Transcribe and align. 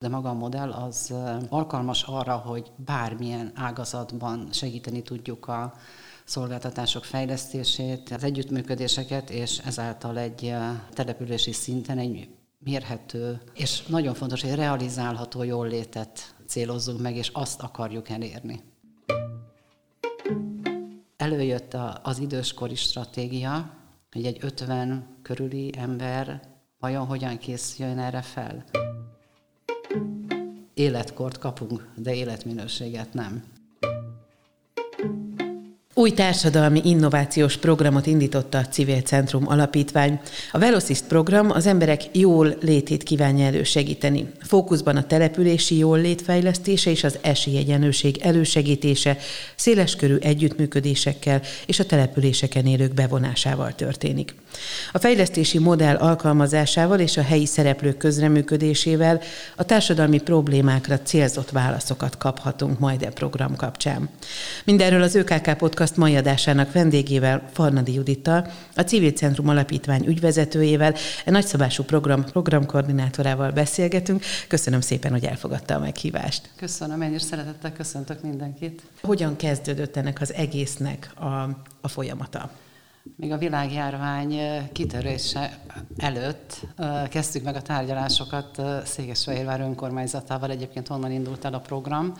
de 0.00 0.08
maga 0.08 0.28
a 0.28 0.34
modell 0.34 0.72
az 0.72 1.14
alkalmas 1.48 2.02
arra, 2.02 2.36
hogy 2.36 2.72
bármilyen 2.76 3.52
ágazatban 3.54 4.48
segíteni 4.52 5.02
tudjuk 5.02 5.48
a 5.48 5.74
szolgáltatások 6.24 7.04
fejlesztését, 7.04 8.10
az 8.10 8.24
együttműködéseket, 8.24 9.30
és 9.30 9.58
ezáltal 9.58 10.18
egy 10.18 10.54
települési 10.92 11.52
szinten 11.52 11.98
egy 11.98 12.28
mérhető, 12.58 13.42
és 13.54 13.86
nagyon 13.86 14.14
fontos, 14.14 14.42
hogy 14.42 14.54
realizálható 14.54 15.42
jól 15.42 15.66
létet 15.66 16.34
célozzunk 16.46 17.00
meg, 17.00 17.16
és 17.16 17.28
azt 17.28 17.62
akarjuk 17.62 18.08
elérni. 18.08 18.62
Előjött 21.16 21.76
az 22.02 22.18
időskori 22.18 22.74
stratégia, 22.74 23.70
hogy 24.12 24.26
egy 24.26 24.38
50 24.40 25.18
körüli 25.22 25.72
ember 25.76 26.40
vajon 26.78 27.06
hogyan 27.06 27.38
készüljön 27.38 27.98
erre 27.98 28.22
fel. 28.22 28.64
Életkort 30.80 31.38
kapunk, 31.38 31.86
de 31.96 32.14
életminőséget 32.14 33.14
nem. 33.14 33.42
Új 35.94 36.10
társadalmi 36.10 36.80
innovációs 36.84 37.56
programot 37.56 38.06
indította 38.06 38.58
a 38.58 38.66
Civil 38.66 39.00
Centrum 39.00 39.48
Alapítvány. 39.48 40.20
A 40.52 40.58
Velocist 40.58 41.04
program 41.04 41.50
az 41.50 41.66
emberek 41.66 42.16
jól 42.16 42.56
létét 42.60 43.02
kívánja 43.02 43.46
elősegíteni. 43.46 44.26
Fókuszban 44.40 44.96
a 44.96 45.06
települési 45.06 45.76
jól 45.76 46.00
létfejlesztése 46.00 46.90
és 46.90 47.04
az 47.04 47.18
esélyegyenlőség 47.20 48.18
elősegítése 48.18 49.18
széleskörű 49.56 50.16
együttműködésekkel 50.16 51.42
és 51.66 51.78
a 51.78 51.86
településeken 51.86 52.66
élők 52.66 52.94
bevonásával 52.94 53.74
történik. 53.74 54.34
A 54.92 54.98
fejlesztési 54.98 55.58
modell 55.58 55.96
alkalmazásával 55.96 56.98
és 56.98 57.16
a 57.16 57.22
helyi 57.22 57.46
szereplők 57.46 57.96
közreműködésével 57.96 59.20
a 59.56 59.64
társadalmi 59.64 60.18
problémákra 60.18 61.00
célzott 61.00 61.50
válaszokat 61.50 62.18
kaphatunk 62.18 62.78
majd 62.78 63.02
a 63.02 63.10
program 63.10 63.56
kapcsán. 63.56 64.08
Mindenről 64.64 65.02
az 65.02 65.14
ÖKK 65.14 65.56
Podcast 65.56 65.96
mai 65.96 66.16
adásának 66.16 66.72
vendégével, 66.72 67.48
Farnadi 67.52 67.94
Judittal, 67.94 68.46
a 68.74 68.80
Civil 68.82 69.12
Centrum 69.12 69.48
Alapítvány 69.48 70.06
ügyvezetőjével, 70.06 70.94
egy 71.24 71.32
nagyszabású 71.32 71.82
program 71.82 72.24
programkoordinátorával 72.24 73.50
beszélgetünk. 73.50 74.24
Köszönöm 74.48 74.80
szépen, 74.80 75.10
hogy 75.10 75.24
elfogadta 75.24 75.74
a 75.74 75.78
meghívást. 75.78 76.50
Köszönöm, 76.56 77.02
én 77.02 77.14
is 77.14 77.22
szeretettel 77.22 77.72
köszöntök 77.72 78.22
mindenkit. 78.22 78.82
Hogyan 79.02 79.36
kezdődött 79.36 79.96
ennek 79.96 80.20
az 80.20 80.32
egésznek 80.32 81.10
a, 81.14 81.24
a 81.80 81.88
folyamata? 81.88 82.50
Még 83.16 83.32
a 83.32 83.38
világjárvány 83.38 84.38
kitörése 84.72 85.58
előtt 85.96 86.60
kezdtük 87.08 87.42
meg 87.42 87.56
a 87.56 87.62
tárgyalásokat 87.62 88.62
Székesfehérvár 88.84 89.60
önkormányzatával, 89.60 90.50
egyébként 90.50 90.86
honnan 90.86 91.10
indult 91.10 91.44
el 91.44 91.54
a 91.54 91.60
program, 91.60 92.14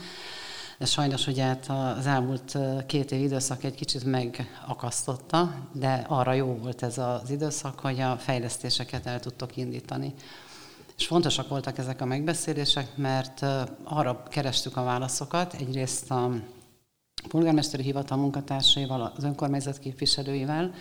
de 0.78 0.84
sajnos 0.84 1.26
ugye 1.26 1.44
hát 1.44 1.70
az 1.98 2.06
elmúlt 2.06 2.58
két 2.86 3.12
év 3.12 3.20
időszak 3.20 3.64
egy 3.64 3.74
kicsit 3.74 4.04
megakasztotta, 4.04 5.54
de 5.72 6.04
arra 6.08 6.32
jó 6.32 6.46
volt 6.46 6.82
ez 6.82 6.98
az 6.98 7.30
időszak, 7.30 7.80
hogy 7.80 8.00
a 8.00 8.16
fejlesztéseket 8.16 9.06
el 9.06 9.20
tudtok 9.20 9.56
indítani. 9.56 10.14
És 10.96 11.06
fontosak 11.06 11.48
voltak 11.48 11.78
ezek 11.78 12.00
a 12.00 12.04
megbeszélések, 12.04 12.96
mert 12.96 13.46
arra 13.84 14.22
kerestük 14.22 14.76
a 14.76 14.82
válaszokat, 14.82 15.54
egyrészt 15.54 16.10
a 16.10 16.30
polgármesteri 17.28 17.82
hivatal 17.82 18.18
munkatársaival, 18.18 19.12
az 19.16 19.24
önkormányzat 19.24 19.78
képviselőivel, 19.78 20.74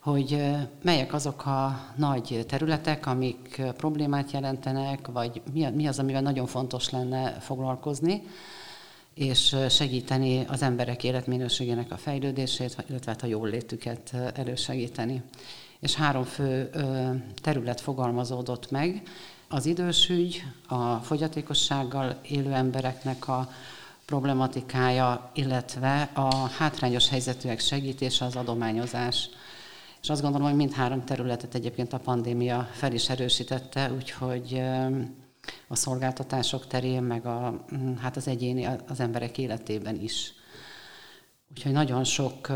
hogy 0.00 0.44
melyek 0.82 1.12
azok 1.12 1.46
a 1.46 1.84
nagy 1.96 2.44
területek, 2.48 3.06
amik 3.06 3.62
problémát 3.76 4.30
jelentenek, 4.30 5.06
vagy 5.06 5.42
mi 5.52 5.86
az, 5.86 5.98
amivel 5.98 6.22
nagyon 6.22 6.46
fontos 6.46 6.90
lenne 6.90 7.30
foglalkozni, 7.30 8.22
és 9.14 9.56
segíteni 9.68 10.44
az 10.48 10.62
emberek 10.62 11.04
életminőségének 11.04 11.92
a 11.92 11.96
fejlődését, 11.96 12.84
illetve 12.88 13.10
hát 13.10 13.22
a 13.22 13.26
jól 13.26 13.48
létüket 13.48 14.14
elősegíteni. 14.34 15.22
És 15.80 15.94
három 15.94 16.24
fő 16.24 16.70
terület 17.42 17.80
fogalmazódott 17.80 18.70
meg. 18.70 19.02
Az 19.48 19.66
idősügy, 19.66 20.42
a 20.68 20.94
fogyatékossággal 20.94 22.18
élő 22.22 22.52
embereknek 22.52 23.28
a 23.28 23.50
problematikája, 24.12 25.30
illetve 25.34 26.10
a 26.14 26.34
hátrányos 26.34 27.08
helyzetűek 27.08 27.60
segítése, 27.60 28.24
az 28.24 28.36
adományozás. 28.36 29.28
És 30.02 30.10
azt 30.10 30.22
gondolom, 30.22 30.46
hogy 30.46 30.56
mindhárom 30.56 31.04
területet 31.04 31.54
egyébként 31.54 31.92
a 31.92 31.98
pandémia 31.98 32.68
fel 32.72 32.92
is 32.92 33.08
erősítette, 33.08 33.92
úgyhogy 33.92 34.62
a 35.68 35.76
szolgáltatások 35.76 36.66
terén, 36.66 37.02
meg 37.02 37.26
a, 37.26 37.64
hát 38.00 38.16
az 38.16 38.28
egyéni, 38.28 38.68
az 38.88 39.00
emberek 39.00 39.38
életében 39.38 40.00
is. 40.00 40.32
Úgyhogy 41.50 41.72
nagyon 41.72 42.04
sok 42.04 42.48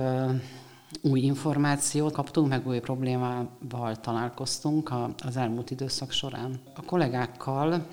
új 1.03 1.21
információt 1.21 2.13
kaptunk, 2.13 2.49
meg 2.49 2.67
új 2.67 2.79
problémával 2.79 3.97
találkoztunk 4.01 4.93
az 5.27 5.37
elmúlt 5.37 5.71
időszak 5.71 6.11
során. 6.11 6.61
A 6.75 6.83
kollégákkal 6.83 7.87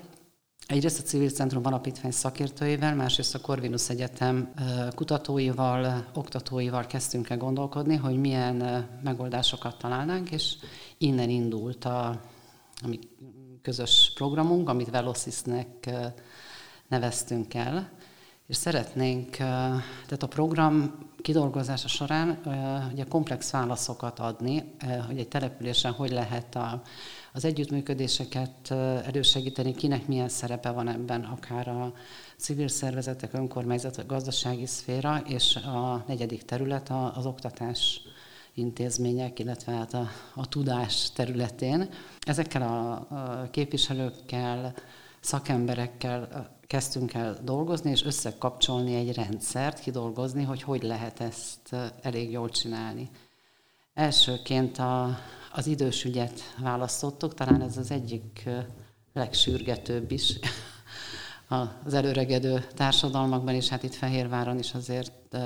Egyrészt 0.66 0.98
a 0.98 1.02
Civil 1.02 1.30
Centrum 1.30 1.66
Alapítvány 1.66 2.10
szakértőivel, 2.10 2.94
másrészt 2.94 3.34
a 3.34 3.40
Corvinus 3.40 3.88
Egyetem 3.88 4.52
kutatóival, 4.94 6.06
oktatóival 6.14 6.86
kezdtünk 6.86 7.30
el 7.30 7.36
gondolkodni, 7.36 7.96
hogy 7.96 8.16
milyen 8.16 8.86
megoldásokat 9.02 9.78
találnánk, 9.78 10.30
és 10.30 10.56
innen 10.98 11.28
indult 11.28 11.84
a, 11.84 12.06
a 12.82 12.86
mi 12.86 12.98
közös 13.62 14.12
programunk, 14.14 14.68
amit 14.68 14.90
Velocisznek 14.90 15.90
neveztünk 16.88 17.54
el, 17.54 17.90
és 18.46 18.56
szeretnénk, 18.56 19.30
tehát 19.30 20.22
a 20.22 20.26
program 20.26 20.98
kidolgozása 21.22 21.88
során 21.88 22.40
ugye 22.92 23.04
komplex 23.04 23.50
válaszokat 23.50 24.18
adni, 24.18 24.74
hogy 25.06 25.18
egy 25.18 25.28
településen 25.28 25.92
hogy 25.92 26.10
lehet 26.10 26.54
a, 26.54 26.82
az 27.32 27.44
együttműködéseket 27.44 28.70
elősegíteni, 29.04 29.74
kinek 29.74 30.06
milyen 30.06 30.28
szerepe 30.28 30.70
van 30.70 30.88
ebben, 30.88 31.24
akár 31.24 31.68
a 31.68 31.92
civil 32.36 32.68
szervezetek, 32.68 33.32
önkormányzat, 33.32 33.96
a 33.96 34.06
gazdasági 34.06 34.66
szféra, 34.66 35.22
és 35.26 35.56
a 35.56 36.04
negyedik 36.06 36.42
terület 36.42 36.92
az 37.14 37.26
oktatás 37.26 38.00
intézmények, 38.54 39.38
illetve 39.38 39.72
hát 39.72 39.94
a, 39.94 40.08
a 40.34 40.48
tudás 40.48 41.10
területén. 41.12 41.88
Ezekkel 42.20 42.62
a, 42.62 42.92
a 42.92 43.48
képviselőkkel, 43.50 44.74
szakemberekkel 45.20 46.48
kezdtünk 46.66 47.14
el 47.14 47.38
dolgozni, 47.42 47.90
és 47.90 48.04
összekapcsolni 48.04 48.94
egy 48.94 49.14
rendszert, 49.14 49.80
kidolgozni, 49.80 50.42
hogy 50.42 50.62
hogy 50.62 50.82
lehet 50.82 51.20
ezt 51.20 51.76
elég 52.02 52.30
jól 52.30 52.48
csinálni. 52.48 53.10
Elsőként 53.94 54.78
a, 54.78 55.18
az 55.52 55.66
idős 55.66 56.04
ügyet 56.04 56.40
választottuk, 56.58 57.34
talán 57.34 57.62
ez 57.62 57.76
az 57.76 57.90
egyik 57.90 58.48
legsürgetőbb 59.12 60.10
is 60.10 60.38
az 61.84 61.94
előregedő 61.94 62.66
társadalmakban, 62.74 63.54
és 63.54 63.68
hát 63.68 63.82
itt 63.82 63.94
Fehérváron 63.94 64.58
is 64.58 64.74
azért 64.74 65.36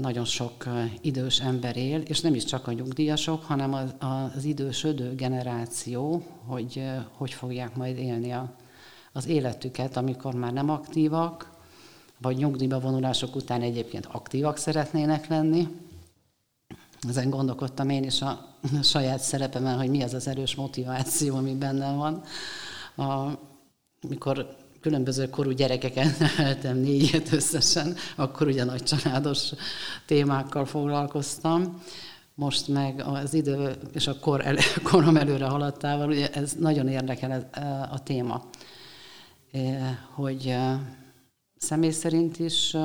nagyon 0.00 0.24
sok 0.24 0.68
idős 1.00 1.40
ember 1.40 1.76
él, 1.76 2.00
és 2.00 2.20
nem 2.20 2.34
is 2.34 2.44
csak 2.44 2.66
a 2.66 2.72
nyugdíjasok, 2.72 3.44
hanem 3.44 3.74
az, 3.74 3.94
az 4.34 4.44
idősödő 4.44 5.14
generáció, 5.14 6.22
hogy 6.46 6.82
hogy 7.12 7.32
fogják 7.32 7.76
majd 7.76 7.98
élni 7.98 8.32
a, 8.32 8.54
az 9.12 9.26
életüket, 9.26 9.96
amikor 9.96 10.34
már 10.34 10.52
nem 10.52 10.70
aktívak, 10.70 11.50
vagy 12.18 12.36
nyugdíjba 12.36 12.80
vonulások 12.80 13.36
után 13.36 13.62
egyébként 13.62 14.06
aktívak 14.06 14.56
szeretnének 14.56 15.26
lenni, 15.26 15.68
ezen 17.08 17.30
gondolkodtam 17.30 17.88
én 17.88 18.04
is 18.04 18.22
a 18.22 18.48
saját 18.82 19.20
szerepemen, 19.20 19.78
hogy 19.78 19.88
mi 19.90 20.02
az 20.02 20.14
az 20.14 20.28
erős 20.28 20.54
motiváció, 20.54 21.36
ami 21.36 21.54
bennem 21.54 21.96
van. 21.96 22.22
A, 22.96 23.38
mikor 24.08 24.56
különböző 24.80 25.30
korú 25.30 25.50
gyerekeket 25.50 26.18
neveltem, 26.18 26.76
négyet 26.88 27.32
összesen, 27.32 27.96
akkor 28.16 28.46
ugye 28.46 28.64
nagy 28.64 28.82
családos 28.82 29.52
témákkal 30.06 30.64
foglalkoztam. 30.64 31.82
Most 32.34 32.68
meg 32.68 33.02
az 33.06 33.34
idő 33.34 33.76
és 33.92 34.06
a 34.06 34.18
kor 34.18 34.44
korom 34.90 35.16
előre 35.16 35.46
haladtával, 35.46 36.08
ugye 36.08 36.30
ez 36.30 36.52
nagyon 36.52 36.88
érdekel 36.88 37.48
a 37.90 38.02
téma, 38.02 38.44
hogy 40.14 40.54
személy 41.56 41.90
szerint 41.90 42.38
is 42.38 42.76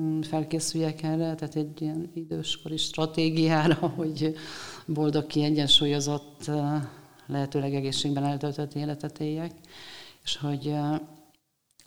Mm, 0.00 0.20
felkészüljek 0.20 1.02
erre, 1.02 1.34
tehát 1.34 1.56
egy 1.56 1.80
ilyen 1.80 2.10
időskori 2.14 2.76
stratégiára, 2.76 3.74
hogy 3.96 4.36
boldog, 4.86 5.26
kiegyensúlyozott, 5.26 6.50
lehetőleg 7.26 7.74
egészségben 7.74 8.24
eltöltött 8.24 8.74
életet 8.74 9.20
éljek, 9.20 9.52
és 10.24 10.36
hogy 10.36 10.74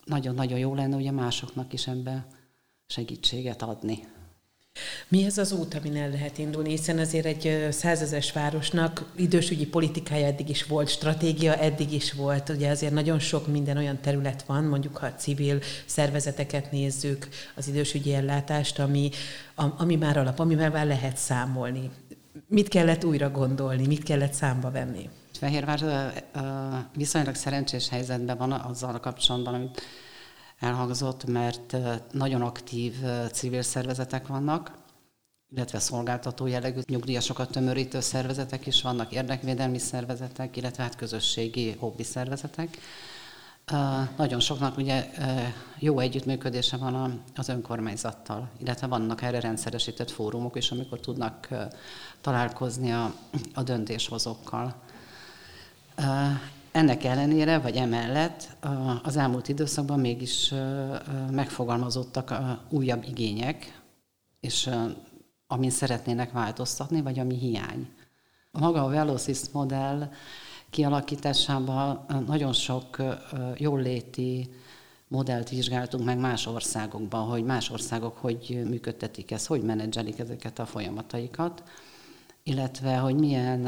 nagyon-nagyon 0.06 0.60
jó 0.60 0.76
lenne 0.76 0.96
ugye 0.96 1.12
másoknak 1.12 1.74
is 1.74 1.88
ebbe 1.88 2.28
segítséget 2.86 3.62
adni. 3.62 4.08
Mi 5.08 5.26
ez 5.26 5.38
az 5.38 5.52
út, 5.52 5.74
amin 5.74 5.98
el 5.98 6.10
lehet 6.10 6.38
indulni? 6.38 6.70
Hiszen 6.70 6.98
azért 7.00 7.26
egy 7.26 7.68
százezes 7.72 8.32
városnak 8.32 9.12
idősügyi 9.16 9.68
politikája 9.68 10.26
eddig 10.26 10.50
is 10.50 10.64
volt, 10.64 10.90
stratégia 10.90 11.56
eddig 11.56 11.94
is 11.94 12.14
volt. 12.14 12.50
Ugye 12.50 12.70
azért 12.70 12.94
nagyon 12.94 13.20
sok 13.20 13.48
minden 13.48 13.78
olyan 13.78 14.02
terület 14.02 14.44
van, 14.44 14.64
mondjuk 14.64 14.98
ha 14.98 15.06
a 15.06 15.16
civil 15.16 15.60
szervezeteket 15.86 16.72
nézzük, 16.72 17.28
az 17.56 17.68
idősügyi 17.68 18.14
ellátást, 18.14 18.80
ami, 18.80 19.10
ami 19.56 19.96
már 19.96 20.18
alap, 20.18 20.40
amivel 20.40 20.70
már 20.70 20.86
lehet 20.86 21.18
számolni. 21.18 21.90
Mit 22.48 22.68
kellett 22.68 23.06
újra 23.06 23.30
gondolni, 23.30 23.88
mit 23.88 24.04
kellett 24.04 24.34
számba 24.34 24.72
venni? 24.72 25.10
Fehérvár 25.34 26.12
viszonylag 26.96 27.36
szerencsés 27.36 27.90
helyzetben 27.90 28.38
van 28.38 28.52
azzal 28.52 29.00
kapcsolatban, 29.00 29.54
amit 29.54 29.82
elhangzott, 30.60 31.26
mert 31.26 31.78
nagyon 32.12 32.42
aktív 32.42 32.96
civil 33.32 33.62
szervezetek 33.62 34.28
vannak, 34.28 34.72
illetve 35.50 35.80
szolgáltató 35.80 36.46
jellegű 36.46 36.80
nyugdíjasokat 36.86 37.52
tömörítő 37.52 38.00
szervezetek 38.00 38.66
is 38.66 38.82
vannak, 38.82 39.12
érdekvédelmi 39.12 39.78
szervezetek, 39.78 40.58
illetve 40.58 40.84
hát 40.84 40.96
közösségi 40.96 41.76
hobbi 41.80 42.04
szervezetek. 42.04 42.78
Nagyon 44.18 44.40
soknak 44.40 44.78
ugye 44.78 45.10
jó 45.80 46.00
együttműködése 46.00 46.78
van 46.78 47.24
az 47.36 47.50
önkormányzattal, 47.50 48.50
illetve 48.58 48.88
vannak 48.88 49.22
erre 49.22 49.40
rendszeresített 49.40 50.12
fórumok 50.12 50.56
is, 50.56 50.72
amikor 50.72 51.00
tudnak 51.00 51.48
találkozni 52.22 52.92
a, 52.92 53.14
a 53.54 53.64
döntéshozókkal. 53.64 54.76
Ennek 56.78 57.04
ellenére, 57.04 57.60
vagy 57.60 57.76
emellett 57.76 58.58
az 59.04 59.18
elmúlt 59.18 59.48
időszakban 59.48 60.00
mégis 60.00 60.54
megfogalmazottak 61.32 62.34
újabb 62.70 63.04
igények, 63.08 63.82
és 64.40 64.70
amin 65.48 65.70
szeretnének 65.70 66.32
változtatni, 66.32 67.02
vagy 67.02 67.20
ami 67.20 67.38
hiány. 67.38 67.90
A 68.52 68.60
maga 68.60 68.84
a 68.84 68.90
Velocis 68.90 69.40
modell 69.52 70.10
kialakításában 70.70 72.06
nagyon 72.28 72.54
sok 72.54 73.04
jóléti 73.56 74.50
modellt 75.08 75.50
vizsgáltunk 75.50 76.06
meg 76.06 76.20
más 76.20 76.46
országokban, 76.46 77.28
hogy 77.28 77.44
más 77.44 77.70
országok 77.70 78.18
hogy 78.18 78.64
működtetik 78.70 79.32
ezt, 79.32 79.48
hogy 79.48 79.62
menedzselik 79.62 80.20
ezeket 80.20 80.60
a 80.60 80.66
folyamataikat 80.66 81.64
illetve 82.48 82.98
hogy 82.98 83.16
milyen 83.16 83.68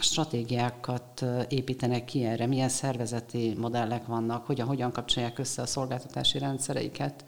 stratégiákat 0.00 1.24
építenek 1.48 2.04
ki 2.04 2.24
erre, 2.24 2.46
milyen 2.46 2.68
szervezeti 2.68 3.54
modellek 3.58 4.06
vannak, 4.06 4.46
hogyan, 4.46 4.66
hogyan 4.66 4.92
kapcsolják 4.92 5.38
össze 5.38 5.62
a 5.62 5.66
szolgáltatási 5.66 6.38
rendszereiket. 6.38 7.24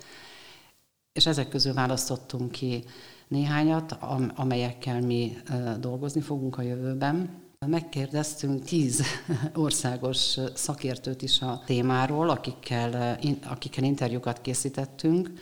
És 1.12 1.26
ezek 1.26 1.48
közül 1.48 1.74
választottunk 1.74 2.50
ki 2.50 2.84
néhányat, 3.28 3.98
amelyekkel 4.34 5.00
mi 5.00 5.36
dolgozni 5.80 6.20
fogunk 6.20 6.58
a 6.58 6.62
jövőben. 6.62 7.42
Megkérdeztünk 7.66 8.64
tíz 8.64 9.02
országos 9.54 10.38
szakértőt 10.54 11.22
is 11.22 11.40
a 11.40 11.62
témáról, 11.66 12.28
akikkel, 12.28 13.18
akikkel 13.44 13.84
interjúkat 13.84 14.40
készítettünk, 14.40 15.32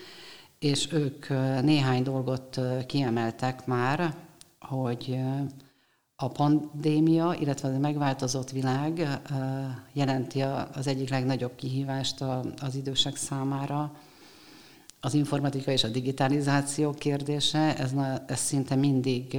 és 0.58 0.93
ők 0.93 1.29
néhány 1.62 2.02
dolgot 2.02 2.61
kiemeltek 2.87 3.67
már, 3.67 4.24
hogy 4.64 5.19
a 6.16 6.28
pandémia, 6.28 7.37
illetve 7.40 7.69
a 7.69 7.78
megváltozott 7.78 8.50
világ 8.50 9.20
jelenti 9.93 10.40
az 10.72 10.87
egyik 10.87 11.11
legnagyobb 11.11 11.55
kihívást 11.55 12.20
az 12.61 12.75
idősek 12.75 13.16
számára. 13.16 13.93
Az 15.00 15.14
informatika 15.14 15.70
és 15.70 15.84
a 15.84 15.88
digitalizáció 15.88 16.90
kérdése, 16.90 17.76
ez, 17.76 17.93
ez 18.26 18.38
szinte 18.38 18.75
mindig 18.75 19.38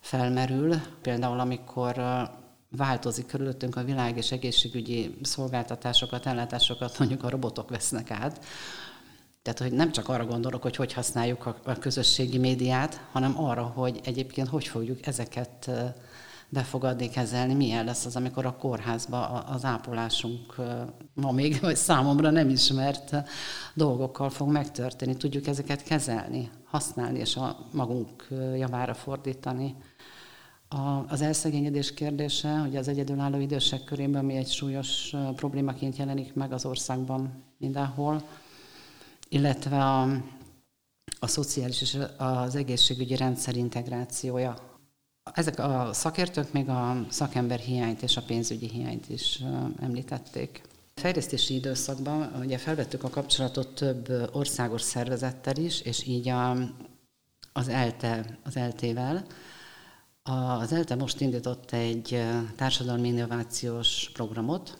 felmerül. 0.00 0.74
Például 1.02 1.40
amikor 1.40 2.02
változik 2.76 3.26
körülöttünk 3.26 3.76
a 3.76 3.84
világ 3.84 4.16
és 4.16 4.32
egészségügyi 4.32 5.18
szolgáltatásokat, 5.22 6.26
ellátásokat 6.26 6.98
mondjuk 6.98 7.24
a 7.24 7.30
robotok 7.30 7.70
vesznek 7.70 8.10
át, 8.10 8.44
tehát, 9.44 9.58
hogy 9.58 9.72
nem 9.72 9.92
csak 9.92 10.08
arra 10.08 10.26
gondolok, 10.26 10.62
hogy 10.62 10.76
hogy 10.76 10.92
használjuk 10.92 11.46
a, 11.46 11.56
a 11.64 11.78
közösségi 11.78 12.38
médiát, 12.38 13.00
hanem 13.12 13.44
arra, 13.44 13.62
hogy 13.62 14.00
egyébként 14.04 14.48
hogy 14.48 14.66
fogjuk 14.66 15.06
ezeket 15.06 15.70
befogadni, 16.48 17.08
kezelni, 17.08 17.54
milyen 17.54 17.84
lesz 17.84 18.04
az, 18.04 18.16
amikor 18.16 18.46
a 18.46 18.56
kórházba 18.56 19.26
az 19.26 19.64
ápolásunk 19.64 20.54
ma 21.14 21.32
még 21.32 21.60
vagy 21.60 21.76
számomra 21.76 22.30
nem 22.30 22.48
ismert 22.48 23.16
dolgokkal 23.74 24.30
fog 24.30 24.48
megtörténni. 24.48 25.16
Tudjuk 25.16 25.46
ezeket 25.46 25.82
kezelni, 25.82 26.50
használni 26.64 27.18
és 27.18 27.36
a 27.36 27.66
magunk 27.72 28.28
javára 28.56 28.94
fordítani. 28.94 29.74
A, 30.68 31.04
az 31.08 31.20
elszegényedés 31.20 31.94
kérdése, 31.94 32.58
hogy 32.58 32.76
az 32.76 32.88
egyedülálló 32.88 33.38
idősek 33.38 33.84
körében, 33.84 34.22
ami 34.22 34.36
egy 34.36 34.48
súlyos 34.48 35.14
problémaként 35.36 35.96
jelenik 35.96 36.34
meg 36.34 36.52
az 36.52 36.64
országban 36.64 37.44
mindenhol, 37.58 38.22
illetve 39.34 39.84
a, 39.84 40.02
a 41.18 41.26
szociális 41.26 41.80
és 41.80 41.98
az 42.16 42.54
egészségügyi 42.54 43.16
rendszer 43.16 43.56
integrációja. 43.56 44.56
Ezek 45.32 45.58
a 45.58 45.88
szakértők 45.92 46.52
még 46.52 46.68
a 46.68 47.06
szakember 47.08 47.58
hiányt 47.58 48.02
és 48.02 48.16
a 48.16 48.22
pénzügyi 48.22 48.68
hiányt 48.68 49.08
is 49.08 49.42
említették. 49.80 50.62
A 50.94 51.00
fejlesztési 51.00 51.54
időszakban 51.54 52.32
ugye 52.40 52.58
felvettük 52.58 53.04
a 53.04 53.08
kapcsolatot 53.08 53.74
több 53.74 54.30
országos 54.32 54.82
szervezettel 54.82 55.56
is, 55.56 55.80
és 55.80 56.06
így 56.06 56.28
a, 56.28 56.50
az 57.52 57.68
ELTE, 57.68 58.38
az 58.44 58.56
ELTE-vel. 58.56 59.24
Az 60.22 60.72
ELTE 60.72 60.94
most 60.94 61.20
indított 61.20 61.70
egy 61.70 62.22
társadalmi 62.56 63.08
innovációs 63.08 64.10
programot, 64.12 64.78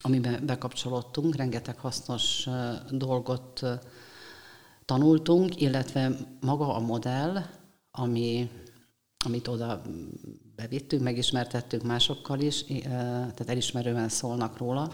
amiben 0.00 0.46
bekapcsolódtunk, 0.46 1.36
rengeteg 1.36 1.78
hasznos 1.78 2.48
dolgot 2.90 3.62
tanultunk, 4.84 5.60
illetve 5.60 6.16
maga 6.40 6.74
a 6.74 6.80
modell, 6.80 7.42
ami, 7.90 8.50
amit 9.24 9.48
oda 9.48 9.82
bevittünk, 10.56 11.02
megismertettük 11.02 11.82
másokkal 11.82 12.40
is, 12.40 12.64
tehát 12.64 13.48
elismerően 13.48 14.08
szólnak 14.08 14.58
róla, 14.58 14.92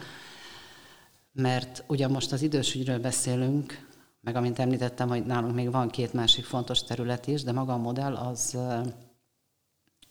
mert 1.32 1.84
ugye 1.86 2.08
most 2.08 2.32
az 2.32 2.42
idősügyről 2.42 2.98
beszélünk, 2.98 3.86
meg 4.20 4.36
amint 4.36 4.58
említettem, 4.58 5.08
hogy 5.08 5.26
nálunk 5.26 5.54
még 5.54 5.70
van 5.70 5.88
két 5.88 6.12
másik 6.12 6.44
fontos 6.44 6.82
terület 6.82 7.26
is, 7.26 7.42
de 7.42 7.52
maga 7.52 7.72
a 7.72 7.76
modell 7.76 8.14
az 8.14 8.58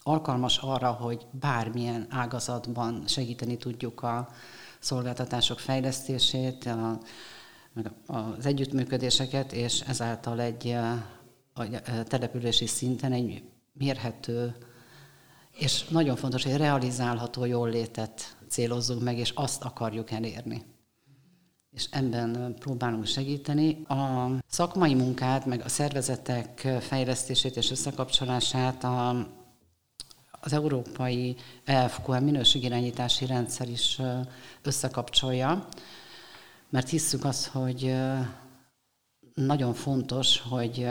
alkalmas 0.04 0.58
arra, 0.58 0.92
hogy 0.92 1.28
bármilyen 1.32 2.08
ágazatban 2.10 3.04
segíteni 3.08 3.58
tudjuk 3.58 4.04
a, 4.04 4.30
szolgáltatások 4.86 5.60
fejlesztését, 5.60 6.66
a, 6.66 7.00
az 8.06 8.46
együttműködéseket, 8.46 9.54
és 9.54 9.82
ezáltal 9.82 10.42
egy 10.42 10.68
a 11.54 11.64
települési 12.04 12.66
szinten 12.66 13.12
egy 13.12 13.44
mérhető 13.74 14.56
és 15.58 15.88
nagyon 15.88 16.16
fontos, 16.16 16.44
hogy 16.44 16.56
realizálható 16.58 17.46
jól 17.46 17.70
létet 17.70 18.38
célozzunk 18.50 19.04
meg, 19.04 19.18
és 19.18 19.30
azt 19.30 19.64
akarjuk 19.64 20.12
elérni. 20.12 20.64
És 21.72 21.88
ebben 21.92 22.56
próbálunk 22.60 23.06
segíteni. 23.06 23.86
A 23.88 24.30
szakmai 24.48 24.94
munkát, 24.94 25.46
meg 25.46 25.62
a 25.62 25.70
szervezetek 25.70 26.68
fejlesztését 26.80 27.56
és 27.56 27.72
összekapcsolását 27.72 28.84
a 28.84 29.28
az 30.46 30.54
európai 30.54 31.36
EFQM 31.64 32.24
minőségirányítási 32.24 33.26
rendszer 33.26 33.70
is 33.70 34.02
összekapcsolja, 34.62 35.68
mert 36.70 36.90
hisszük 36.90 37.26
azt, 37.26 37.46
hogy 37.48 37.96
nagyon 39.34 39.74
fontos, 39.74 40.40
hogy 40.40 40.88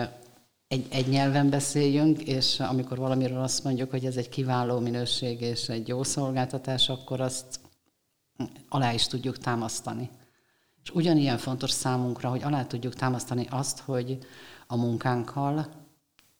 egy, 0.69 0.87
egy 0.91 1.09
nyelven 1.09 1.51
beszéljünk, 1.51 2.23
és 2.23 2.61
amikor 2.61 2.99
valamiről 2.99 3.43
azt 3.43 3.65
mondjuk, 3.65 3.91
hogy 3.91 4.05
ez 4.05 4.17
egy 4.17 4.29
kiváló 4.29 4.79
minőség 4.79 5.41
és 5.41 5.69
egy 5.69 5.89
jó 5.89 6.03
szolgáltatás, 6.03 6.89
akkor 6.89 7.21
azt 7.21 7.61
alá 8.69 8.93
is 8.93 9.07
tudjuk 9.07 9.39
támasztani. 9.39 10.11
És 10.83 10.91
ugyanilyen 10.91 11.39
fontos 11.39 11.71
számunkra, 11.71 12.29
hogy 12.29 12.43
alá 12.43 12.65
tudjuk 12.65 12.95
támasztani 12.95 13.47
azt, 13.51 13.79
hogy 13.79 14.19
a 14.67 14.77
munkánkkal, 14.77 15.59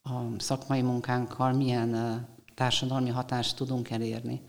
a 0.03 0.11
szakmai 0.39 0.83
munkánkkal 0.83 1.53
milyen 1.53 1.93
társadalmi 2.55 3.11
hatást 3.11 3.57
tudunk 3.57 3.91
elérni. 3.91 4.41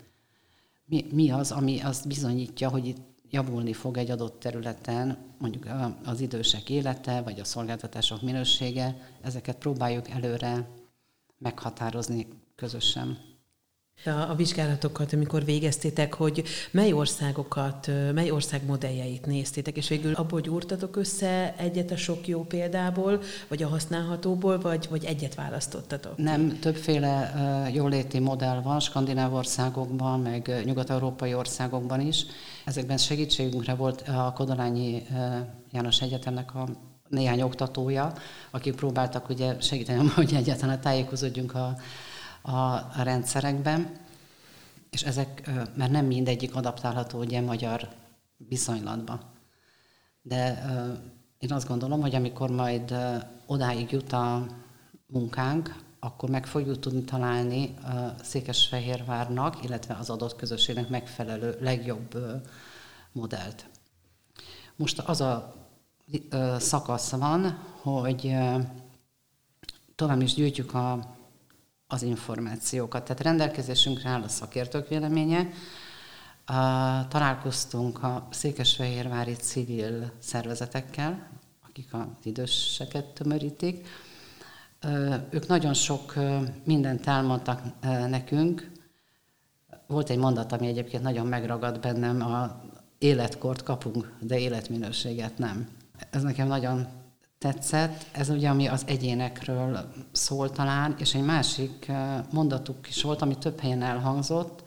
Mi, 0.86 1.06
mi 1.12 1.32
az, 1.32 1.52
ami 1.52 1.80
azt 1.80 2.08
bizonyítja, 2.08 2.70
hogy 2.70 2.88
itt 2.88 3.16
javulni 3.30 3.74
fog 3.74 3.98
egy 3.98 4.12
adott 4.12 4.40
területen, 4.40 5.18
mondjuk 5.38 5.68
az 6.04 6.20
idősek 6.22 6.70
élete, 6.70 7.22
vagy 7.22 7.40
a 7.40 7.44
szolgáltatások 7.44 8.22
minősége, 8.22 8.98
ezeket 9.22 9.58
próbáljuk 9.58 10.10
előre 10.10 10.70
meghatározni 11.38 12.28
közösen. 12.56 13.35
A, 14.04 14.10
a 14.10 14.36
vizsgálatokat, 14.36 15.14
amikor 15.14 15.46
végeztétek, 15.46 16.14
hogy 16.14 16.44
mely 16.72 16.92
országokat, 16.94 17.92
mely 18.14 18.32
ország 18.32 18.66
modelljeit 18.66 19.26
néztétek, 19.26 19.78
és 19.78 19.88
végül 19.88 20.14
abból 20.14 20.42
gyúrtatok 20.42 20.96
össze 20.96 21.56
egyet 21.58 21.92
a 21.92 21.98
sok 21.98 22.28
jó 22.28 22.44
példából, 22.44 23.22
vagy 23.48 23.64
a 23.64 23.68
használhatóból, 23.68 24.60
vagy, 24.60 24.88
vagy 24.90 25.06
egyet 25.06 25.36
választottatok? 25.36 26.18
Nem, 26.18 26.60
többféle 26.60 27.34
jóléti 27.74 28.20
modell 28.20 28.62
van 28.62 28.80
skandináv 28.80 29.34
országokban, 29.34 30.20
meg 30.20 30.62
nyugat-európai 30.66 31.34
országokban 31.34 32.02
is. 32.02 32.26
Ezekben 32.66 32.98
segítségünkre 32.98 33.74
volt 33.74 34.02
a 34.02 34.34
Kodolányi 34.36 35.06
János 35.72 36.02
Egyetemnek 36.02 36.56
a 36.56 36.68
néhány 37.10 37.42
oktatója, 37.42 38.14
akik 38.52 38.76
próbáltak 38.76 39.30
ugye 39.30 39.56
segíteni, 39.62 40.08
hogy 40.08 40.34
egyáltalán 40.34 40.82
tájékozódjunk 40.82 41.56
a, 41.56 41.76
a, 42.46 42.74
a 42.74 43.02
rendszerekben, 43.04 43.92
és 44.90 45.04
ezek, 45.04 45.52
mert 45.76 45.92
nem 45.92 46.06
mindegyik 46.06 46.56
adaptálható 46.56 47.20
ugye 47.20 47.42
magyar 47.42 47.90
viszonylatba. 48.38 49.20
De 50.22 50.66
én 51.38 51.54
azt 51.54 51.68
gondolom, 51.68 52.02
hogy 52.02 52.16
amikor 52.16 52.50
majd 52.50 52.96
odáig 53.46 53.92
jut 53.92 54.14
a 54.14 54.46
munkánk, 55.08 55.84
akkor 56.00 56.30
meg 56.30 56.46
fogjuk 56.46 56.80
tudni 56.80 57.04
találni 57.04 57.74
Székesfehérvárnak, 58.22 59.64
illetve 59.64 59.94
az 59.94 60.10
adott 60.10 60.36
közösségnek 60.36 60.90
megfelelő 60.90 61.58
legjobb 61.62 62.18
modellt. 63.12 63.66
Most 64.76 65.00
az 65.00 65.22
a 65.22 65.56
szakasz 66.58 67.12
van, 67.12 67.60
hogy 67.82 68.36
tovább 69.96 70.22
is 70.22 70.34
gyűjtjük 70.34 70.74
a 70.74 71.15
az 71.96 72.04
információkat. 72.04 73.04
Tehát 73.04 73.22
rendelkezésünkre 73.22 74.10
áll 74.10 74.22
a 74.22 74.28
szakértők 74.28 74.88
véleménye. 74.88 75.48
Találkoztunk 77.10 78.04
a 78.04 78.28
székesfehérvári 78.32 79.34
civil 79.34 80.12
szervezetekkel, 80.20 81.28
akik 81.68 81.94
az 81.94 82.06
időseket 82.24 83.06
tömörítik. 83.06 83.88
Ők 85.30 85.48
nagyon 85.48 85.74
sok 85.74 86.14
mindent 86.64 87.08
elmondtak 87.08 87.62
nekünk. 88.10 88.72
Volt 89.88 90.10
egy 90.10 90.18
mondat, 90.18 90.52
ami 90.52 90.68
egyébként 90.68 91.04
nagyon 91.04 91.28
megragad 91.28 91.80
bennem, 91.80 92.22
a 92.22 92.64
életkort 92.98 93.64
kapunk, 93.64 94.14
de 94.20 94.40
életminőséget 94.40 95.38
nem. 95.38 95.68
Ez 96.10 96.24
nekem 96.24 96.48
nagyon 96.48 96.88
tetszett. 97.46 98.06
Ez 98.12 98.30
ugye, 98.30 98.50
ami 98.50 98.68
az 98.68 98.84
egyénekről 98.88 99.94
szól 100.12 100.50
talán, 100.50 100.96
és 100.98 101.16
egy 101.16 101.24
másik 101.24 101.88
eh, 101.88 102.20
mondatuk 102.32 102.88
is 102.88 103.02
volt, 103.02 103.22
ami 103.22 103.38
több 103.38 103.60
helyen 103.60 103.82
elhangzott, 103.82 104.64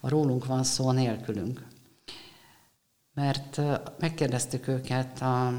a 0.00 0.08
rólunk 0.08 0.46
van 0.46 0.62
szó 0.64 0.90
nélkülünk. 0.90 1.66
Mert 3.14 3.58
eh, 3.58 3.80
megkérdeztük 3.98 4.68
őket 4.68 5.20
a 5.22 5.52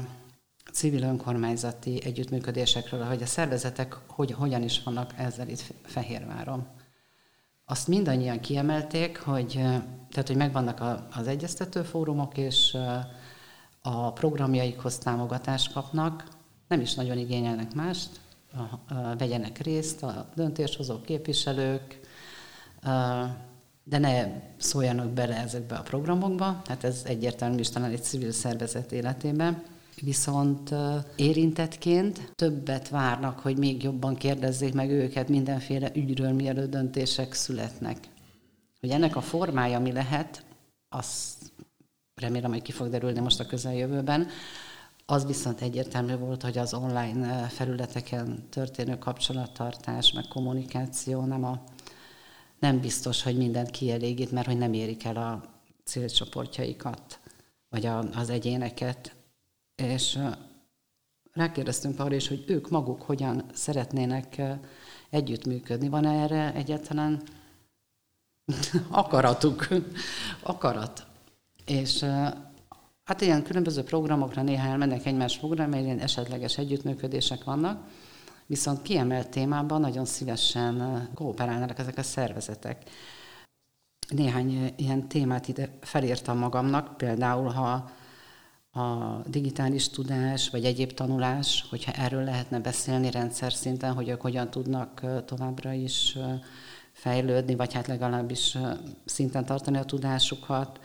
civil 0.72 1.02
önkormányzati 1.02 2.04
együttműködésekről, 2.04 3.04
hogy 3.04 3.22
a 3.22 3.26
szervezetek 3.26 3.98
hogy, 4.06 4.30
hogyan 4.30 4.62
is 4.62 4.82
vannak 4.82 5.12
ezzel 5.16 5.48
itt 5.48 5.74
Fehérváron. 5.82 6.66
Azt 7.64 7.88
mindannyian 7.88 8.40
kiemelték, 8.40 9.18
hogy, 9.18 9.54
eh, 9.56 9.82
tehát, 10.10 10.26
hogy 10.26 10.36
megvannak 10.36 11.04
az 11.16 11.26
egyeztető 11.26 11.82
fórumok, 11.82 12.36
és 12.36 12.76
a 13.82 14.12
programjaikhoz 14.12 14.98
támogatást 14.98 15.72
kapnak, 15.72 16.35
nem 16.68 16.80
is 16.80 16.94
nagyon 16.94 17.18
igényelnek 17.18 17.74
mást, 17.74 18.20
vegyenek 19.18 19.58
részt 19.58 20.02
a 20.02 20.28
döntéshozó 20.34 21.00
képviselők, 21.00 22.00
de 23.84 23.98
ne 23.98 24.26
szóljanak 24.56 25.10
bele 25.10 25.36
ezekbe 25.36 25.74
a 25.74 25.82
programokba, 25.82 26.62
hát 26.66 26.84
ez 26.84 27.02
egyértelmű 27.04 27.58
is 27.58 27.68
talán 27.68 27.90
egy 27.90 28.02
civil 28.02 28.32
szervezet 28.32 28.92
életében. 28.92 29.62
Viszont 30.00 30.74
érintettként 31.16 32.32
többet 32.34 32.88
várnak, 32.88 33.38
hogy 33.38 33.58
még 33.58 33.82
jobban 33.82 34.14
kérdezzék 34.14 34.74
meg 34.74 34.90
őket 34.90 35.28
mindenféle 35.28 35.90
ügyről, 35.94 36.32
mielőtt 36.32 36.70
döntések 36.70 37.32
születnek. 37.32 37.98
Hogy 38.80 38.90
ennek 38.90 39.16
a 39.16 39.20
formája 39.20 39.80
mi 39.80 39.92
lehet, 39.92 40.44
azt 40.88 41.52
remélem, 42.14 42.50
hogy 42.50 42.62
ki 42.62 42.72
fog 42.72 42.88
derülni 42.88 43.20
most 43.20 43.40
a 43.40 43.46
közeljövőben, 43.46 44.28
az 45.06 45.26
viszont 45.26 45.60
egyértelmű 45.60 46.16
volt, 46.16 46.42
hogy 46.42 46.58
az 46.58 46.74
online 46.74 47.34
eh, 47.34 47.48
felületeken 47.48 48.48
történő 48.48 48.98
kapcsolattartás, 48.98 50.12
meg 50.12 50.24
kommunikáció 50.28 51.24
nem, 51.24 51.44
a, 51.44 51.62
nem 52.58 52.80
biztos, 52.80 53.22
hogy 53.22 53.36
mindent 53.36 53.70
kielégít, 53.70 54.30
mert 54.30 54.46
hogy 54.46 54.58
nem 54.58 54.72
érik 54.72 55.04
el 55.04 55.16
a 55.16 55.42
célcsoportjaikat, 55.84 57.20
vagy 57.68 57.86
a, 57.86 57.98
az 57.98 58.30
egyéneket. 58.30 59.14
És 59.74 60.16
eh, 60.16 60.32
rákérdeztünk 61.32 62.00
arra 62.00 62.14
is, 62.14 62.28
hogy 62.28 62.44
ők 62.46 62.70
maguk 62.70 63.02
hogyan 63.02 63.44
szeretnének 63.52 64.38
eh, 64.38 64.58
együttműködni. 65.10 65.88
Van 65.88 66.06
erre 66.06 66.54
egyáltalán 66.54 67.22
akaratuk? 68.88 69.68
Akarat. 70.42 71.06
És 71.66 72.04
Hát 73.06 73.20
ilyen 73.20 73.42
különböző 73.42 73.82
programokra 73.82 74.42
néha 74.42 74.68
elmennek 74.68 75.06
egymás 75.06 75.38
programra, 75.38 75.78
ilyen 75.78 75.98
esetleges 75.98 76.58
együttműködések 76.58 77.44
vannak, 77.44 77.88
viszont 78.46 78.82
kiemelt 78.82 79.28
témában 79.28 79.80
nagyon 79.80 80.04
szívesen 80.04 81.08
kooperálnak 81.14 81.78
ezek 81.78 81.98
a 81.98 82.02
szervezetek. 82.02 82.82
Néhány 84.08 84.74
ilyen 84.76 85.08
témát 85.08 85.48
ide 85.48 85.78
felírtam 85.80 86.38
magamnak, 86.38 86.96
például 86.96 87.48
ha 87.48 87.90
a 88.80 89.20
digitális 89.26 89.88
tudás, 89.88 90.50
vagy 90.50 90.64
egyéb 90.64 90.92
tanulás, 90.92 91.66
hogyha 91.70 91.92
erről 91.92 92.24
lehetne 92.24 92.58
beszélni 92.58 93.10
rendszer 93.10 93.52
szinten, 93.52 93.92
hogy 93.92 94.08
ők 94.08 94.20
hogyan 94.20 94.50
tudnak 94.50 95.00
továbbra 95.24 95.72
is 95.72 96.18
fejlődni, 96.92 97.54
vagy 97.54 97.72
hát 97.72 97.86
legalábbis 97.86 98.58
szinten 99.04 99.44
tartani 99.44 99.76
a 99.76 99.84
tudásukat, 99.84 100.80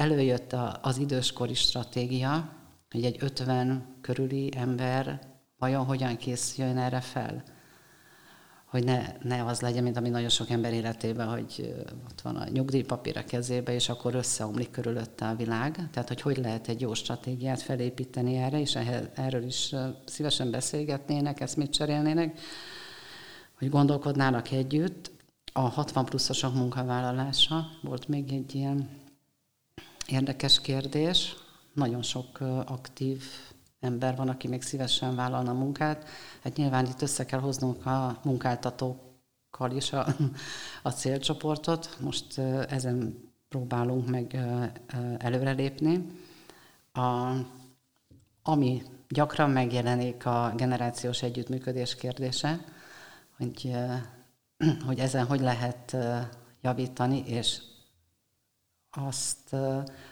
előjött 0.00 0.56
az 0.82 0.98
időskori 0.98 1.54
stratégia, 1.54 2.52
hogy 2.90 3.04
egy 3.04 3.16
50 3.20 3.98
körüli 4.00 4.50
ember 4.56 5.20
vajon 5.58 5.84
hogyan 5.84 6.16
készüljön 6.16 6.78
erre 6.78 7.00
fel. 7.00 7.42
Hogy 8.66 8.84
ne, 8.84 9.02
ne 9.22 9.44
az 9.44 9.60
legyen, 9.60 9.82
mint 9.82 9.96
ami 9.96 10.08
nagyon 10.08 10.28
sok 10.28 10.50
ember 10.50 10.72
életében, 10.72 11.28
hogy 11.28 11.74
ott 12.10 12.20
van 12.20 12.36
a 12.36 12.48
nyugdíjpapír 12.48 13.16
a 13.16 13.24
kezébe, 13.24 13.74
és 13.74 13.88
akkor 13.88 14.14
összeomlik 14.14 14.70
körülötte 14.70 15.28
a 15.28 15.34
világ. 15.34 15.88
Tehát, 15.90 16.08
hogy 16.08 16.20
hogy 16.20 16.36
lehet 16.36 16.68
egy 16.68 16.80
jó 16.80 16.94
stratégiát 16.94 17.62
felépíteni 17.62 18.36
erre, 18.36 18.60
és 18.60 18.78
erről 19.14 19.42
is 19.42 19.74
szívesen 20.04 20.50
beszélgetnének, 20.50 21.40
ezt 21.40 21.56
mit 21.56 21.72
cserélnének, 21.72 22.38
hogy 23.58 23.68
gondolkodnának 23.68 24.50
együtt. 24.50 25.10
A 25.52 25.60
60 25.60 26.04
pluszosok 26.04 26.54
munkavállalása 26.54 27.66
volt 27.82 28.08
még 28.08 28.32
egy 28.32 28.54
ilyen 28.54 28.88
Érdekes 30.10 30.60
kérdés. 30.60 31.36
Nagyon 31.72 32.02
sok 32.02 32.40
aktív 32.66 33.22
ember 33.80 34.16
van, 34.16 34.28
aki 34.28 34.48
még 34.48 34.62
szívesen 34.62 35.14
vállalna 35.14 35.52
munkát. 35.52 36.08
Hát 36.42 36.56
nyilván 36.56 36.86
itt 36.86 37.02
össze 37.02 37.24
kell 37.24 37.40
hoznunk 37.40 37.86
a 37.86 38.20
munkáltatókkal 38.24 39.70
is 39.70 39.92
a, 39.92 40.06
a 40.82 40.90
célcsoportot. 40.90 41.96
Most 42.00 42.38
ezen 42.68 43.28
próbálunk 43.48 44.08
meg 44.08 44.38
előrelépni. 45.18 46.06
A, 46.92 47.32
ami 48.42 48.82
gyakran 49.08 49.50
megjelenik 49.50 50.26
a 50.26 50.52
generációs 50.56 51.22
együttműködés 51.22 51.94
kérdése, 51.94 52.64
hogy, 53.36 53.76
hogy 54.86 54.98
ezen 54.98 55.26
hogy 55.26 55.40
lehet 55.40 55.96
javítani, 56.60 57.22
és 57.26 57.60
azt 58.90 59.56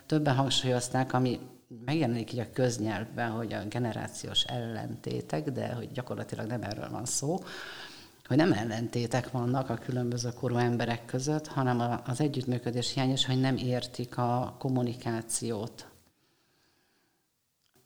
többen 0.06 0.34
hangsúlyozták, 0.34 1.12
ami 1.12 1.40
megjelenik 1.84 2.32
így 2.32 2.38
a 2.38 2.52
köznyelvben, 2.52 3.30
hogy 3.30 3.52
a 3.52 3.64
generációs 3.64 4.42
ellentétek, 4.42 5.50
de 5.50 5.72
hogy 5.72 5.92
gyakorlatilag 5.92 6.46
nem 6.46 6.62
erről 6.62 6.90
van 6.90 7.04
szó, 7.04 7.38
hogy 8.26 8.36
nem 8.36 8.52
ellentétek 8.52 9.30
vannak 9.30 9.70
a 9.70 9.74
különböző 9.74 10.28
korú 10.32 10.56
emberek 10.56 11.04
között, 11.04 11.46
hanem 11.46 12.00
az 12.04 12.20
együttműködés 12.20 12.92
hiányos, 12.92 13.26
hogy 13.26 13.40
nem 13.40 13.56
értik 13.56 14.18
a 14.18 14.56
kommunikációt. 14.58 15.86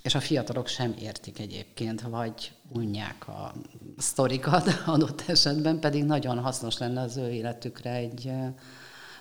És 0.02 0.14
a 0.14 0.20
fiatalok 0.20 0.66
sem 0.66 0.94
értik 0.99 1.38
egyébként, 1.38 2.00
vagy 2.00 2.52
unják 2.68 3.28
a 3.28 3.52
sztorikat 3.96 4.68
adott 4.87 5.22
esetben, 5.26 5.80
pedig 5.80 6.04
nagyon 6.04 6.38
hasznos 6.38 6.78
lenne 6.78 7.00
az 7.00 7.16
ő 7.16 7.30
életükre 7.30 7.90
egy 7.90 8.32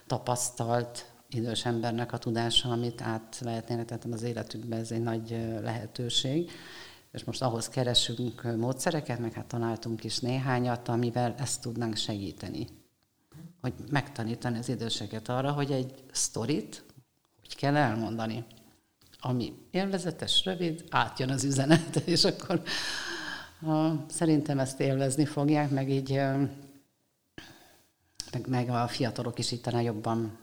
tapasztalt 0.07 1.10
idős 1.31 1.65
embernek 1.65 2.13
a 2.13 2.17
tudása, 2.17 2.69
amit 2.69 3.01
át 3.01 3.39
lehetnének 3.41 3.85
tehát 3.85 4.05
az 4.05 4.21
életükbe, 4.21 4.75
ez 4.75 4.91
egy 4.91 5.01
nagy 5.01 5.29
lehetőség. 5.61 6.51
És 7.11 7.23
most 7.23 7.41
ahhoz 7.41 7.69
keresünk 7.69 8.55
módszereket, 8.57 9.19
meg 9.19 9.33
hát 9.33 9.45
találtunk 9.45 10.03
is 10.03 10.19
néhányat, 10.19 10.87
amivel 10.87 11.35
ezt 11.37 11.61
tudnánk 11.61 11.95
segíteni. 11.95 12.67
hogy 13.61 13.73
megtanítani 13.89 14.57
az 14.57 14.69
időseket 14.69 15.29
arra, 15.29 15.51
hogy 15.51 15.71
egy 15.71 15.93
sztorit 16.11 16.83
hogy 17.41 17.55
kell 17.55 17.75
elmondani. 17.75 18.45
Ami 19.19 19.53
élvezetes, 19.71 20.45
rövid, 20.45 20.83
átjön 20.89 21.29
az 21.29 21.43
üzenet, 21.43 21.95
és 22.15 22.23
akkor 22.23 22.61
a, 23.61 24.05
szerintem 24.09 24.59
ezt 24.59 24.79
élvezni 24.79 25.25
fogják, 25.25 25.69
meg 25.69 25.89
így 25.89 26.21
meg, 28.31 28.47
meg 28.47 28.69
a 28.69 28.87
fiatalok 28.87 29.39
is 29.39 29.51
itt 29.51 29.61
talán 29.61 29.81
jobban 29.81 30.37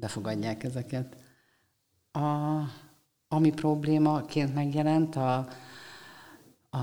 befogadják 0.00 0.64
ezeket. 0.64 1.16
A, 2.12 2.60
ami 3.28 3.50
problémaként 3.50 4.54
megjelent, 4.54 5.16
a, 5.16 5.36
a, 6.70 6.78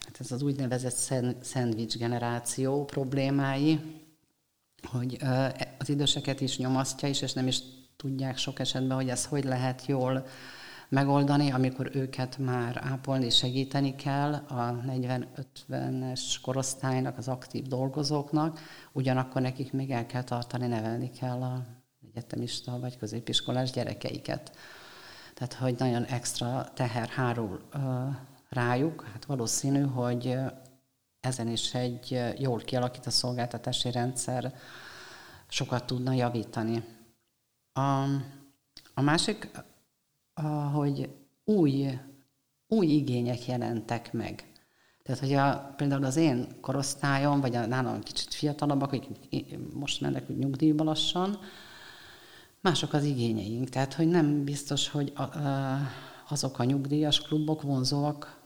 hát 0.00 0.16
ez 0.18 0.32
az 0.32 0.42
úgynevezett 0.42 1.34
szendvics 1.40 1.96
generáció 1.98 2.84
problémái, 2.84 3.80
hogy 4.82 5.18
az 5.78 5.88
időseket 5.88 6.40
is 6.40 6.58
nyomasztja 6.58 7.08
is, 7.08 7.22
és 7.22 7.32
nem 7.32 7.46
is 7.46 7.60
tudják 7.96 8.36
sok 8.36 8.58
esetben, 8.58 8.96
hogy 8.96 9.08
ez 9.08 9.24
hogy 9.24 9.44
lehet 9.44 9.86
jól 9.86 10.26
megoldani, 10.88 11.50
amikor 11.50 11.90
őket 11.92 12.38
már 12.38 12.80
ápolni, 12.84 13.30
segíteni 13.30 13.94
kell 13.94 14.32
a 14.32 14.82
40-50-es 14.86 16.36
korosztálynak, 16.42 17.18
az 17.18 17.28
aktív 17.28 17.66
dolgozóknak, 17.66 18.60
ugyanakkor 18.92 19.42
nekik 19.42 19.72
még 19.72 19.90
el 19.90 20.06
kell 20.06 20.22
tartani, 20.22 20.66
nevelni 20.66 21.10
kell 21.10 21.42
a 21.42 21.64
egyetemista 22.16 22.78
vagy 22.78 22.98
középiskolás 22.98 23.70
gyerekeiket. 23.70 24.56
Tehát, 25.34 25.54
hogy 25.54 25.74
nagyon 25.78 26.04
extra 26.04 26.68
teher 26.74 27.08
hárul 27.08 27.60
rájuk, 28.48 29.02
hát 29.12 29.24
valószínű, 29.24 29.82
hogy 29.82 30.38
ezen 31.20 31.48
is 31.48 31.74
egy 31.74 32.20
jól 32.38 32.58
kialakít 32.58 33.06
a 33.06 33.10
szolgáltatási 33.10 33.90
rendszer 33.90 34.54
sokat 35.48 35.84
tudna 35.84 36.12
javítani. 36.12 36.84
A, 37.72 38.02
a 38.94 39.00
másik, 39.00 39.50
hogy 40.72 41.10
új, 41.44 41.98
új 42.66 42.86
igények 42.86 43.46
jelentek 43.46 44.12
meg. 44.12 44.44
Tehát, 45.02 45.20
hogy 45.20 45.32
a, 45.32 45.74
például 45.76 46.04
az 46.04 46.16
én 46.16 46.60
korosztályom, 46.60 47.40
vagy 47.40 47.56
a 47.56 47.66
nálam 47.66 48.02
kicsit 48.02 48.34
fiatalabbak, 48.34 48.92
akik 48.92 49.58
most 49.72 50.00
mennek 50.00 50.28
nyugdíjba 50.28 50.84
lassan, 50.84 51.38
mások 52.66 52.92
az 52.92 53.04
igényeink. 53.04 53.68
Tehát, 53.68 53.94
hogy 53.94 54.08
nem 54.08 54.44
biztos, 54.44 54.88
hogy 54.88 55.12
azok 56.28 56.58
a 56.58 56.64
nyugdíjas 56.64 57.20
klubok 57.20 57.62
vonzóak 57.62 58.40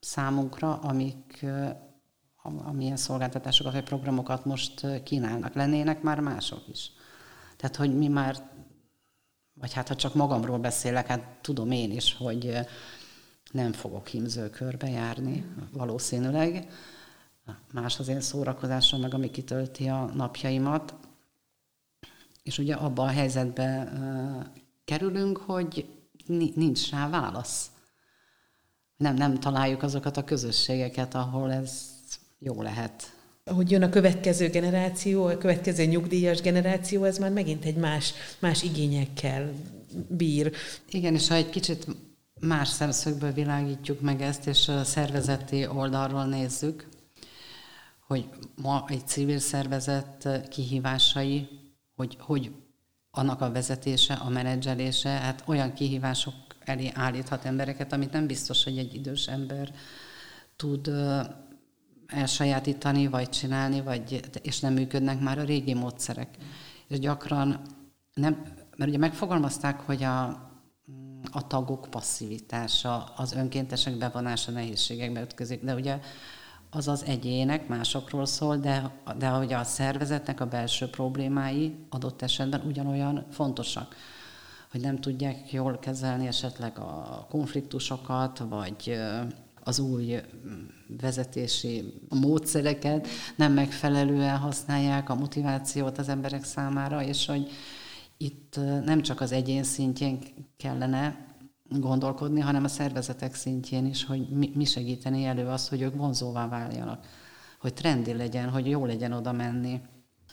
számunkra, 0.00 0.74
amik 0.74 1.46
amilyen 2.42 2.96
szolgáltatásokat 2.96 3.72
vagy 3.72 3.82
programokat 3.82 4.44
most 4.44 5.02
kínálnak. 5.02 5.54
Lennének 5.54 6.02
már 6.02 6.20
mások 6.20 6.68
is. 6.68 6.92
Tehát, 7.56 7.76
hogy 7.76 7.96
mi 7.96 8.08
már, 8.08 8.36
vagy 9.54 9.72
hát 9.72 9.88
ha 9.88 9.94
csak 9.94 10.14
magamról 10.14 10.58
beszélek, 10.58 11.06
hát 11.06 11.38
tudom 11.40 11.70
én 11.70 11.90
is, 11.90 12.14
hogy 12.14 12.58
nem 13.50 13.72
fogok 13.72 14.06
himzőkörbe 14.06 14.88
járni 14.88 15.54
valószínűleg. 15.72 16.68
Más 17.72 17.98
az 17.98 18.08
én 18.08 18.20
szórakozásom, 18.20 19.00
meg 19.00 19.14
ami 19.14 19.30
kitölti 19.30 19.88
a 19.88 20.04
napjaimat. 20.14 20.94
És 22.42 22.58
ugye 22.58 22.74
abban 22.74 23.08
a 23.08 23.10
helyzetbe 23.10 23.92
kerülünk, 24.84 25.38
hogy 25.38 25.86
nincs 26.54 26.90
rá 26.90 27.08
válasz. 27.08 27.70
Nem, 28.96 29.14
nem 29.14 29.40
találjuk 29.40 29.82
azokat 29.82 30.16
a 30.16 30.24
közösségeket, 30.24 31.14
ahol 31.14 31.52
ez 31.52 31.98
jó 32.38 32.62
lehet. 32.62 33.12
Ahogy 33.44 33.70
jön 33.70 33.82
a 33.82 33.88
következő 33.88 34.48
generáció, 34.48 35.24
a 35.24 35.38
következő 35.38 35.84
nyugdíjas 35.84 36.40
generáció, 36.40 37.04
ez 37.04 37.18
már 37.18 37.30
megint 37.30 37.64
egy 37.64 37.76
más, 37.76 38.12
más 38.38 38.62
igényekkel 38.62 39.52
bír. 40.08 40.52
Igen, 40.90 41.14
és 41.14 41.28
ha 41.28 41.34
egy 41.34 41.50
kicsit 41.50 41.86
más 42.40 42.68
szemszögből 42.68 43.32
világítjuk 43.32 44.00
meg 44.00 44.22
ezt, 44.22 44.46
és 44.46 44.68
a 44.68 44.84
szervezeti 44.84 45.66
oldalról 45.66 46.24
nézzük, 46.24 46.88
hogy 48.06 48.28
ma 48.62 48.84
egy 48.88 49.06
civil 49.06 49.38
szervezet 49.38 50.28
kihívásai, 50.48 51.48
hogy, 52.00 52.16
hogy 52.20 52.52
annak 53.10 53.40
a 53.40 53.52
vezetése, 53.52 54.14
a 54.14 54.28
menedzselése, 54.28 55.08
hát 55.08 55.42
olyan 55.46 55.72
kihívások 55.72 56.34
elé 56.64 56.90
állíthat 56.94 57.44
embereket, 57.44 57.92
amit 57.92 58.12
nem 58.12 58.26
biztos, 58.26 58.64
hogy 58.64 58.78
egy 58.78 58.94
idős 58.94 59.26
ember 59.26 59.72
tud 60.56 60.90
elsajátítani, 62.06 63.06
vagy 63.06 63.28
csinálni, 63.28 63.80
vagy, 63.80 64.20
és 64.42 64.60
nem 64.60 64.72
működnek 64.72 65.20
már 65.20 65.38
a 65.38 65.44
régi 65.44 65.74
módszerek. 65.74 66.28
És 66.88 66.98
gyakran 66.98 67.60
nem, 68.14 68.42
mert 68.76 68.90
ugye 68.90 68.98
megfogalmazták, 68.98 69.80
hogy 69.80 70.02
a, 70.02 70.24
a 71.30 71.46
tagok 71.46 71.86
passzivitása, 71.90 73.04
az 73.04 73.32
önkéntesek 73.32 73.98
bevonása 73.98 74.50
nehézségekbe 74.50 75.20
ütközik, 75.20 75.64
de 75.64 75.74
ugye 75.74 76.00
az 76.70 76.88
az 76.88 77.04
egyének 77.04 77.68
másokról 77.68 78.26
szól, 78.26 78.56
de, 78.56 78.90
de 79.18 79.32
ugye 79.32 79.56
a 79.56 79.64
szervezetnek 79.64 80.40
a 80.40 80.46
belső 80.46 80.86
problémái 80.86 81.74
adott 81.88 82.22
esetben 82.22 82.62
ugyanolyan 82.66 83.26
fontosak. 83.30 83.94
Hogy 84.70 84.80
nem 84.80 85.00
tudják 85.00 85.52
jól 85.52 85.78
kezelni 85.78 86.26
esetleg 86.26 86.78
a 86.78 87.26
konfliktusokat, 87.30 88.38
vagy 88.38 89.00
az 89.64 89.78
új 89.78 90.20
vezetési 91.00 91.94
módszereket 92.08 93.08
nem 93.36 93.52
megfelelően 93.52 94.36
használják 94.36 95.10
a 95.10 95.14
motivációt 95.14 95.98
az 95.98 96.08
emberek 96.08 96.44
számára, 96.44 97.02
és 97.02 97.26
hogy 97.26 97.50
itt 98.16 98.60
nem 98.84 99.02
csak 99.02 99.20
az 99.20 99.32
egyén 99.32 99.62
szintjén 99.62 100.18
kellene 100.56 101.29
gondolkodni, 101.70 102.40
hanem 102.40 102.64
a 102.64 102.68
szervezetek 102.68 103.34
szintjén 103.34 103.86
is, 103.86 104.04
hogy 104.04 104.28
mi 104.54 104.64
segíteni 104.64 105.24
elő 105.24 105.46
az, 105.46 105.68
hogy 105.68 105.80
ők 105.80 105.96
vonzóvá 105.96 106.48
váljanak, 106.48 107.06
hogy 107.60 107.74
trendi 107.74 108.12
legyen, 108.12 108.50
hogy 108.50 108.68
jó 108.68 108.86
legyen 108.86 109.12
oda 109.12 109.32
menni, 109.32 109.80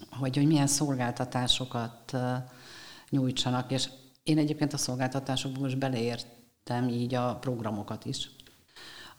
hogy, 0.10 0.36
hogy 0.36 0.48
milyen 0.48 0.68
szolgáltatásokat 0.68 2.18
nyújtsanak, 3.10 3.72
és 3.72 3.90
én 4.24 4.38
egyébként 4.38 4.74
a 4.74 4.78
szolgáltatásokban 4.78 5.62
most 5.62 5.78
beleértem 5.78 6.90
így 6.90 7.14
a 7.14 7.36
programokat 7.36 8.06
is 8.06 8.30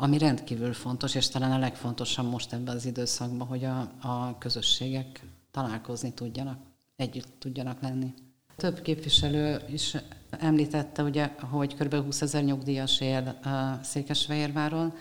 ami 0.00 0.18
rendkívül 0.18 0.72
fontos, 0.72 1.14
és 1.14 1.28
talán 1.28 1.52
a 1.52 1.58
legfontosabb 1.58 2.30
most 2.30 2.52
ebben 2.52 2.76
az 2.76 2.84
időszakban, 2.84 3.46
hogy 3.46 3.64
a, 3.64 3.80
a 4.00 4.38
közösségek 4.38 5.24
találkozni 5.50 6.14
tudjanak, 6.14 6.58
együtt 6.96 7.32
tudjanak 7.38 7.80
lenni. 7.80 8.14
Több 8.58 8.82
képviselő 8.82 9.60
is 9.68 9.96
említette, 10.30 11.02
ugye, 11.02 11.30
hogy 11.50 11.74
kb. 11.74 11.94
20 11.94 12.22
ezer 12.22 12.44
nyugdíjas 12.44 13.00
él 13.00 13.38
Székesfehérváron, 13.82 14.94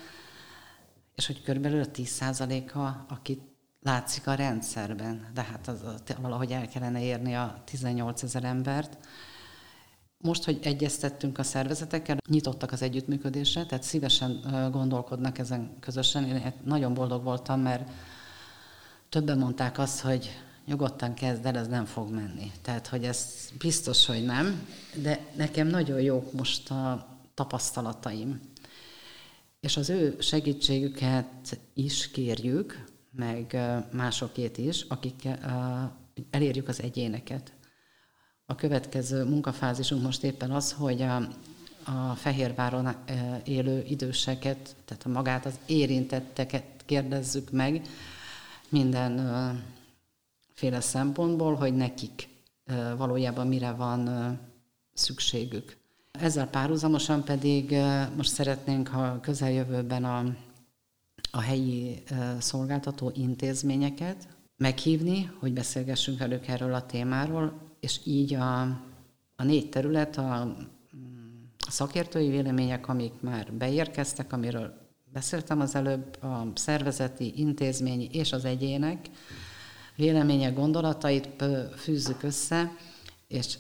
és 1.16 1.28
hogy 1.28 1.42
kb. 1.42 1.66
10%-a, 1.94 3.14
akit 3.14 3.42
látszik 3.82 4.28
a 4.28 4.34
rendszerben, 4.34 5.28
de 5.34 5.42
hát 5.42 5.68
az, 5.68 5.84
valahogy 6.22 6.52
el 6.52 6.68
kellene 6.68 7.04
érni 7.04 7.36
a 7.36 7.62
18 7.66 8.24
ezer 8.24 8.44
embert. 8.44 8.98
Most, 10.18 10.44
hogy 10.44 10.60
egyeztettünk 10.62 11.38
a 11.38 11.44
szervezetekkel, 11.44 12.18
nyitottak 12.30 12.72
az 12.72 12.82
együttműködésre, 12.82 13.66
tehát 13.66 13.84
szívesen 13.84 14.40
gondolkodnak 14.72 15.38
ezen 15.38 15.74
közösen. 15.80 16.24
Én 16.24 16.54
nagyon 16.64 16.94
boldog 16.94 17.24
voltam, 17.24 17.60
mert 17.60 17.90
többen 19.10 19.38
mondták 19.38 19.78
azt, 19.78 20.00
hogy 20.00 20.30
nyugodtan 20.68 21.14
kezd 21.14 21.46
el, 21.46 21.58
ez 21.58 21.68
nem 21.68 21.86
fog 21.86 22.10
menni. 22.10 22.52
Tehát, 22.62 22.88
hogy 22.88 23.04
ez 23.04 23.50
biztos, 23.58 24.06
hogy 24.06 24.26
nem, 24.26 24.68
de 24.96 25.26
nekem 25.36 25.68
nagyon 25.68 26.02
jók 26.02 26.34
most 26.34 26.72
a 26.72 27.08
tapasztalataim. 27.34 28.40
És 29.60 29.78
az 29.78 29.90
ő 29.90 30.16
segítségüket 30.20 31.60
is 31.74 32.12
kérjük, 32.12 32.86
meg 33.12 33.58
másokét 33.92 34.58
is, 34.58 34.82
akik 34.82 35.28
elérjük 36.30 36.68
az 36.68 36.82
egyéneket. 36.82 37.52
A 38.46 38.56
következő 38.56 39.24
munkafázisunk 39.24 40.04
most 40.04 40.24
éppen 40.24 40.52
az, 40.52 40.72
hogy 40.72 41.02
a, 41.02 41.16
a 41.84 42.16
Fehérváron 42.16 42.96
élő 43.44 43.84
időseket, 43.88 44.76
tehát 44.86 45.04
a 45.06 45.10
magát 45.10 45.46
az 45.46 45.60
érintetteket 45.66 46.64
kérdezzük 46.86 47.52
meg 47.52 47.82
minden 48.70 49.20
féle 50.58 50.80
szempontból, 50.80 51.56
hogy 51.56 51.76
nekik 51.76 52.28
valójában 52.98 53.48
mire 53.48 53.72
van 53.72 54.10
szükségük. 54.94 55.78
Ezzel 56.12 56.48
párhuzamosan 56.48 57.24
pedig 57.24 57.76
most 58.16 58.30
szeretnénk, 58.30 58.88
ha 58.88 59.20
közeljövőben 59.20 60.04
a, 60.04 60.24
a 61.32 61.42
helyi 61.42 62.04
szolgáltató 62.40 63.12
intézményeket 63.16 64.28
meghívni, 64.56 65.32
hogy 65.40 65.54
beszélgessünk 65.54 66.20
velük 66.20 66.48
erről 66.48 66.74
a 66.74 66.86
témáról, 66.86 67.54
és 67.80 68.00
így 68.04 68.34
a, 68.34 68.62
a 69.36 69.44
négy 69.44 69.70
terület, 69.70 70.18
a, 70.18 70.42
a 71.68 71.72
szakértői 71.72 72.30
vélemények, 72.30 72.88
amik 72.88 73.22
már 73.22 73.54
beérkeztek, 73.54 74.34
amiről 74.34 74.74
beszéltem 75.14 75.60
az 75.60 75.76
előbb, 75.76 76.24
a 76.24 76.48
szervezeti, 76.54 77.34
intézményi 77.36 78.10
és 78.12 78.34
az 78.34 78.46
egyének 78.46 79.10
véleménye, 79.98 80.50
gondolatait 80.50 81.44
fűzzük 81.76 82.24
össze, 82.24 82.72
és 83.28 83.58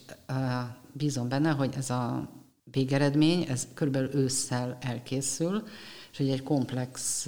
bízom 0.94 1.30
benne, 1.30 1.52
hogy 1.52 1.74
ez 1.78 1.90
a 1.90 2.30
végeredmény, 2.72 3.44
ez 3.44 3.68
körülbelül 3.74 4.14
ősszel 4.14 4.78
elkészül, 4.82 5.64
és 6.12 6.18
hogy 6.18 6.30
egy 6.30 6.44
komplex 6.44 7.28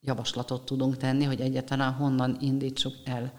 javaslatot 0.00 0.64
tudunk 0.64 0.96
tenni, 0.96 1.24
hogy 1.24 1.40
egyáltalán 1.40 1.92
honnan 1.92 2.36
indítsuk 2.40 2.94
el, 3.04 3.32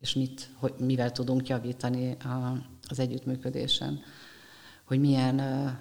és 0.00 0.14
mit, 0.14 0.50
hogy 0.54 0.74
mivel 0.78 1.12
tudunk 1.12 1.48
javítani 1.48 2.10
a, 2.10 2.66
az 2.88 2.98
együttműködésen, 2.98 4.00
hogy 4.84 5.00
milyen 5.00 5.38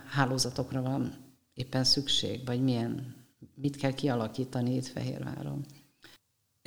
hálózatokra 0.07 0.81
van 0.81 1.13
éppen 1.53 1.83
szükség, 1.83 2.45
vagy 2.45 2.61
milyen, 2.61 3.15
mit 3.55 3.75
kell 3.75 3.93
kialakítani 3.93 4.75
itt 4.75 4.85
Fehérváron. 4.85 5.65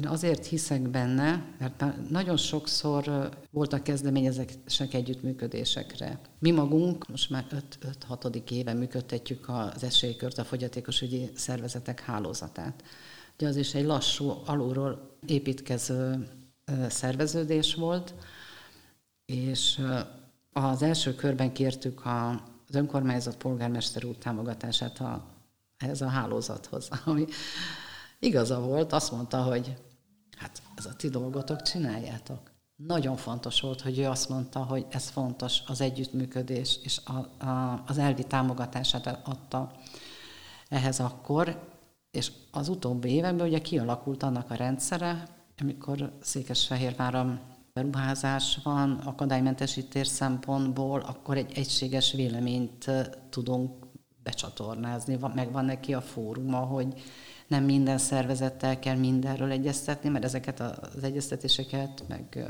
Én 0.02 0.08
azért 0.08 0.46
hiszek 0.46 0.82
benne, 0.82 1.44
mert 1.58 1.80
már 1.80 1.98
nagyon 2.10 2.36
sokszor 2.36 3.30
voltak 3.50 3.82
kezdeményezések 3.82 4.94
együttműködésekre. 4.94 6.20
Mi 6.38 6.50
magunk 6.50 7.08
most 7.08 7.30
már 7.30 7.46
5-6. 8.08 8.50
éve 8.50 8.72
működtetjük 8.72 9.48
az 9.48 9.82
esélykört, 9.82 10.38
a 10.38 10.44
fogyatékosügyi 10.44 11.30
szervezetek 11.34 12.00
hálózatát. 12.00 12.82
Ugye 13.34 13.48
az 13.48 13.56
is 13.56 13.74
egy 13.74 13.84
lassú, 13.84 14.42
alulról 14.46 15.16
építkező 15.26 16.28
szerveződés 16.88 17.74
volt, 17.74 18.14
és 19.24 19.80
az 20.52 20.82
első 20.82 21.14
körben 21.14 21.52
kértük 21.52 22.02
az 22.04 22.74
önkormányzat 22.74 23.36
polgármester 23.36 24.04
úr 24.04 24.16
támogatását 24.16 25.00
a, 25.00 25.24
ehhez 25.76 26.00
a 26.00 26.08
hálózathoz, 26.08 26.88
ami 27.04 27.24
igaza 28.18 28.60
volt, 28.60 28.92
azt 28.92 29.12
mondta, 29.12 29.42
hogy 29.42 29.76
hát 30.42 30.62
ez 30.74 30.86
a 30.86 30.96
ti 30.96 31.08
dolgotok, 31.08 31.62
csináljátok. 31.62 32.50
Nagyon 32.76 33.16
fontos 33.16 33.60
volt, 33.60 33.80
hogy 33.80 33.98
ő 33.98 34.08
azt 34.08 34.28
mondta, 34.28 34.64
hogy 34.64 34.86
ez 34.90 35.08
fontos, 35.08 35.62
az 35.66 35.80
együttműködés, 35.80 36.78
és 36.82 37.00
a, 37.04 37.44
a, 37.46 37.82
az 37.86 37.98
elvi 37.98 38.24
támogatását 38.24 39.06
adta 39.06 39.72
ehhez 40.68 41.00
akkor, 41.00 41.70
és 42.10 42.32
az 42.50 42.68
utóbbi 42.68 43.10
években 43.10 43.46
ugye 43.46 43.60
kialakult 43.60 44.22
annak 44.22 44.50
a 44.50 44.54
rendszere, 44.54 45.28
amikor 45.58 46.12
Székesfehérváron 46.20 47.40
beruházás 47.72 48.58
van, 48.62 48.92
akadálymentesítés 48.92 50.06
szempontból, 50.06 51.00
akkor 51.00 51.36
egy 51.36 51.52
egységes 51.54 52.12
véleményt 52.12 52.90
tudunk 53.30 53.86
becsatornázni. 54.22 55.18
Megvan 55.34 55.64
neki 55.64 55.94
a 55.94 56.00
fóruma, 56.00 56.58
hogy 56.58 57.02
nem 57.52 57.64
minden 57.64 57.98
szervezettel 57.98 58.78
kell 58.78 58.96
mindenről 58.96 59.50
egyeztetni, 59.50 60.08
mert 60.08 60.24
ezeket 60.24 60.60
az 60.60 61.02
egyeztetéseket, 61.02 62.04
meg 62.08 62.44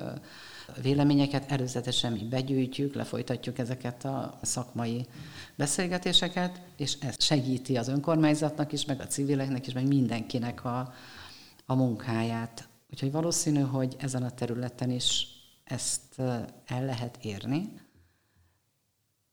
véleményeket 0.82 1.50
előzetesen 1.50 2.12
mi 2.12 2.24
begyűjtjük, 2.24 2.94
lefolytatjuk 2.94 3.58
ezeket 3.58 4.04
a 4.04 4.38
szakmai 4.42 5.06
beszélgetéseket, 5.56 6.60
és 6.76 6.96
ez 7.00 7.14
segíti 7.18 7.76
az 7.76 7.88
önkormányzatnak 7.88 8.72
is, 8.72 8.84
meg 8.84 9.00
a 9.00 9.06
civileknek 9.06 9.66
is, 9.66 9.72
meg 9.72 9.86
mindenkinek 9.86 10.64
a, 10.64 10.92
a 11.66 11.74
munkáját. 11.74 12.68
Úgyhogy 12.90 13.12
valószínű, 13.12 13.60
hogy 13.60 13.96
ezen 13.98 14.22
a 14.22 14.30
területen 14.30 14.90
is 14.90 15.26
ezt 15.64 16.18
el 16.66 16.84
lehet 16.84 17.18
érni, 17.22 17.80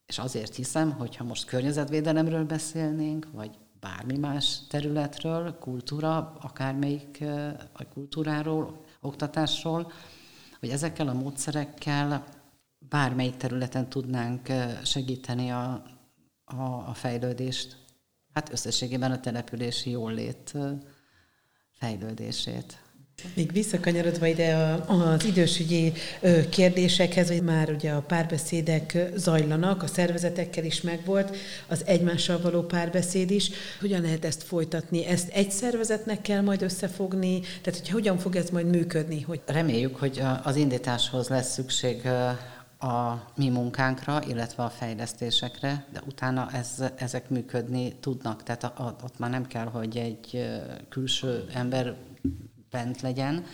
és 0.05 0.17
azért 0.17 0.55
hiszem, 0.55 0.91
hogy 0.91 1.15
ha 1.15 1.23
most 1.23 1.45
környezetvédelemről 1.45 2.45
beszélnénk, 2.45 3.27
vagy 3.31 3.57
bármi 3.79 4.17
más 4.17 4.67
területről, 4.67 5.57
kultúra, 5.57 6.37
akármelyik 6.41 7.23
a 7.73 7.83
kultúráról, 7.93 8.85
oktatásról, 9.01 9.91
hogy 10.59 10.69
ezekkel 10.69 11.07
a 11.07 11.13
módszerekkel 11.13 12.25
bármelyik 12.89 13.37
területen 13.37 13.89
tudnánk 13.89 14.47
segíteni 14.83 15.51
a, 15.51 15.83
a, 16.43 16.63
a 16.63 16.93
fejlődést. 16.93 17.77
Hát 18.33 18.51
összességében 18.51 19.11
a 19.11 19.19
települési 19.19 19.89
jólét 19.89 20.53
fejlődését. 21.71 22.88
Még 23.33 23.51
visszakanyarodva 23.51 24.25
ide 24.25 24.55
az 24.87 25.25
idősügyi 25.25 25.93
kérdésekhez, 26.49 27.27
hogy 27.27 27.43
már 27.43 27.69
ugye 27.69 27.91
a 27.91 28.01
párbeszédek 28.01 28.97
zajlanak, 29.15 29.83
a 29.83 29.87
szervezetekkel 29.87 30.63
is 30.63 30.81
megvolt, 30.81 31.35
az 31.67 31.85
egymással 31.85 32.41
való 32.41 32.61
párbeszéd 32.61 33.31
is. 33.31 33.49
Hogyan 33.79 34.01
lehet 34.01 34.25
ezt 34.25 34.43
folytatni? 34.43 35.05
Ezt 35.05 35.29
egy 35.29 35.51
szervezetnek 35.51 36.21
kell 36.21 36.41
majd 36.41 36.61
összefogni? 36.61 37.39
Tehát, 37.61 37.79
hogy 37.79 37.89
hogyan 37.89 38.17
fog 38.17 38.35
ez 38.35 38.49
majd 38.49 38.69
működni? 38.69 39.21
Hogy... 39.21 39.41
Reméljük, 39.45 39.95
hogy 39.95 40.21
az 40.43 40.55
indításhoz 40.55 41.27
lesz 41.27 41.53
szükség 41.53 42.07
a 42.79 43.23
mi 43.35 43.49
munkánkra, 43.49 44.21
illetve 44.27 44.63
a 44.63 44.69
fejlesztésekre, 44.69 45.85
de 45.93 46.01
utána 46.07 46.49
ez, 46.53 46.83
ezek 46.95 47.29
működni 47.29 47.95
tudnak. 47.99 48.43
Tehát 48.43 48.63
a, 48.63 48.73
a, 48.75 48.95
ott 49.03 49.19
már 49.19 49.29
nem 49.29 49.47
kell, 49.47 49.65
hogy 49.65 49.97
egy 49.97 50.49
külső 50.89 51.45
ember 51.53 51.95
bent 52.71 53.01
legyen. 53.01 53.45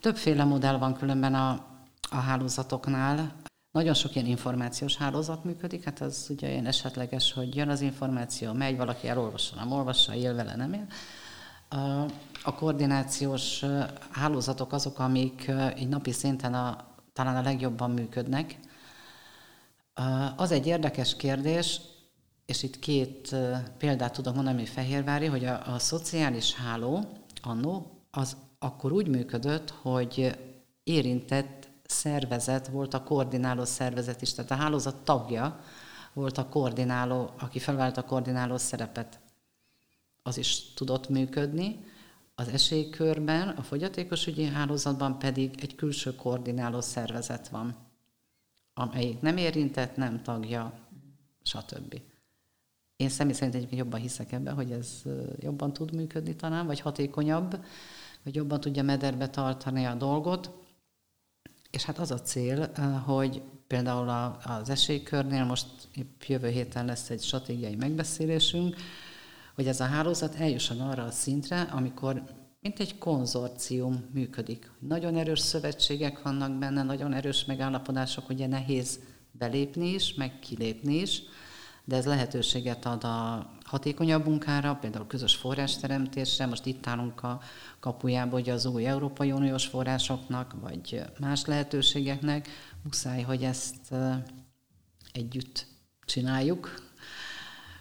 Többféle 0.00 0.44
modell 0.44 0.78
van 0.78 0.94
különben 0.94 1.34
a, 1.34 1.66
a 2.10 2.16
hálózatoknál. 2.16 3.32
Nagyon 3.70 3.94
sok 3.94 4.14
ilyen 4.14 4.26
információs 4.26 4.96
hálózat 4.96 5.44
működik, 5.44 5.84
hát 5.84 6.00
az 6.00 6.26
ugye 6.28 6.50
ilyen 6.50 6.66
esetleges, 6.66 7.32
hogy 7.32 7.56
jön 7.56 7.68
az 7.68 7.80
információ, 7.80 8.52
megy, 8.52 8.76
valaki 8.76 9.08
elolvassa, 9.08 9.54
nem 9.54 9.72
olvassa, 9.72 10.14
él 10.14 10.34
vele, 10.34 10.56
nem 10.56 10.72
él. 10.72 10.86
A, 11.68 12.02
a 12.42 12.54
koordinációs 12.54 13.64
hálózatok 14.10 14.72
azok, 14.72 14.98
amik 14.98 15.48
egy 15.74 15.88
napi 15.88 16.12
szinten 16.12 16.54
a, 16.54 16.86
talán 17.12 17.36
a 17.36 17.42
legjobban 17.42 17.90
működnek. 17.90 18.58
Az 20.36 20.50
egy 20.50 20.66
érdekes 20.66 21.16
kérdés, 21.16 21.80
és 22.46 22.62
itt 22.62 22.78
két 22.78 23.36
példát 23.78 24.12
tudok 24.12 24.34
mondani, 24.34 24.64
Fehérvári, 24.64 25.26
hogy 25.26 25.44
a, 25.44 25.74
a 25.74 25.78
szociális 25.78 26.54
háló 26.54 27.04
annó 27.42 27.97
az 28.10 28.36
akkor 28.58 28.92
úgy 28.92 29.08
működött, 29.08 29.70
hogy 29.70 30.38
érintett 30.82 31.68
szervezet 31.84 32.68
volt 32.68 32.94
a 32.94 33.02
koordináló 33.02 33.64
szervezet 33.64 34.22
is, 34.22 34.34
tehát 34.34 34.50
a 34.50 34.54
hálózat 34.54 35.04
tagja 35.04 35.60
volt 36.12 36.38
a 36.38 36.48
koordináló, 36.48 37.30
aki 37.38 37.58
felvált 37.58 37.96
a 37.96 38.04
koordináló 38.04 38.56
szerepet. 38.56 39.20
Az 40.22 40.38
is 40.38 40.72
tudott 40.74 41.08
működni. 41.08 41.84
Az 42.34 42.48
esélykörben, 42.48 43.48
a 43.48 43.62
fogyatékosügyi 43.62 44.44
hálózatban 44.44 45.18
pedig 45.18 45.54
egy 45.60 45.74
külső 45.74 46.14
koordináló 46.14 46.80
szervezet 46.80 47.48
van, 47.48 47.76
amelyik 48.74 49.20
nem 49.20 49.36
érintett, 49.36 49.96
nem 49.96 50.22
tagja, 50.22 50.72
stb. 51.42 52.00
Én 52.96 53.08
személy 53.08 53.34
szerint 53.34 53.54
egyébként 53.54 53.80
jobban 53.80 54.00
hiszek 54.00 54.32
ebben, 54.32 54.54
hogy 54.54 54.72
ez 54.72 55.02
jobban 55.38 55.72
tud 55.72 55.94
működni 55.94 56.36
talán, 56.36 56.66
vagy 56.66 56.80
hatékonyabb, 56.80 57.64
hogy 58.28 58.36
jobban 58.36 58.60
tudja 58.60 58.82
mederbe 58.82 59.28
tartani 59.28 59.84
a 59.84 59.94
dolgot. 59.94 60.50
És 61.70 61.84
hát 61.84 61.98
az 61.98 62.10
a 62.10 62.20
cél, 62.20 62.62
eh, 62.62 63.02
hogy 63.04 63.42
például 63.66 64.38
az 64.44 64.70
esélykörnél 64.70 65.44
most 65.44 65.66
jövő 66.26 66.48
héten 66.48 66.84
lesz 66.84 67.10
egy 67.10 67.22
stratégiai 67.22 67.74
megbeszélésünk, 67.74 68.76
hogy 69.54 69.66
ez 69.66 69.80
a 69.80 69.84
hálózat 69.84 70.34
eljusson 70.34 70.80
arra 70.80 71.04
a 71.04 71.10
szintre, 71.10 71.60
amikor 71.60 72.22
mint 72.60 72.80
egy 72.80 72.98
konzorcium 72.98 74.04
működik. 74.12 74.70
Nagyon 74.78 75.16
erős 75.16 75.40
szövetségek 75.40 76.22
vannak 76.22 76.58
benne, 76.58 76.82
nagyon 76.82 77.12
erős 77.12 77.44
megállapodások, 77.44 78.28
ugye 78.28 78.46
nehéz 78.46 79.00
belépni 79.32 79.88
is, 79.88 80.14
meg 80.14 80.38
kilépni 80.38 80.94
is, 80.94 81.22
de 81.84 81.96
ez 81.96 82.06
lehetőséget 82.06 82.84
ad 82.84 83.04
a 83.04 83.50
hatékonyabb 83.68 84.26
munkára, 84.26 84.74
például 84.74 85.06
közös 85.06 85.34
forrásteremtésre. 85.34 86.46
Most 86.46 86.66
itt 86.66 86.86
állunk 86.86 87.22
a 87.22 87.40
kapujába, 87.80 88.32
hogy 88.32 88.48
az 88.48 88.66
új 88.66 88.86
Európai 88.86 89.32
Uniós 89.32 89.66
forrásoknak, 89.66 90.54
vagy 90.60 91.02
más 91.20 91.44
lehetőségeknek. 91.44 92.48
Muszáj, 92.82 93.22
hogy 93.22 93.42
ezt 93.42 93.94
együtt 95.12 95.66
csináljuk, 96.04 96.74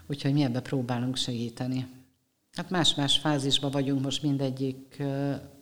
úgyhogy 0.07 0.33
mi 0.33 0.43
ebbe 0.43 0.61
próbálunk 0.61 1.15
segíteni. 1.15 1.87
Hát 2.51 2.69
más-más 2.69 3.17
fázisban 3.17 3.71
vagyunk 3.71 4.03
most 4.03 4.21
mindegyik 4.21 5.03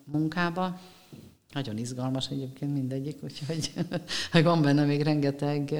munkába. 0.03 0.79
Nagyon 1.53 1.77
izgalmas 1.77 2.29
egyébként 2.29 2.73
mindegyik, 2.73 3.23
úgyhogy 3.23 3.73
van 4.43 4.61
benne 4.61 4.85
még 4.85 5.01
rengeteg 5.01 5.73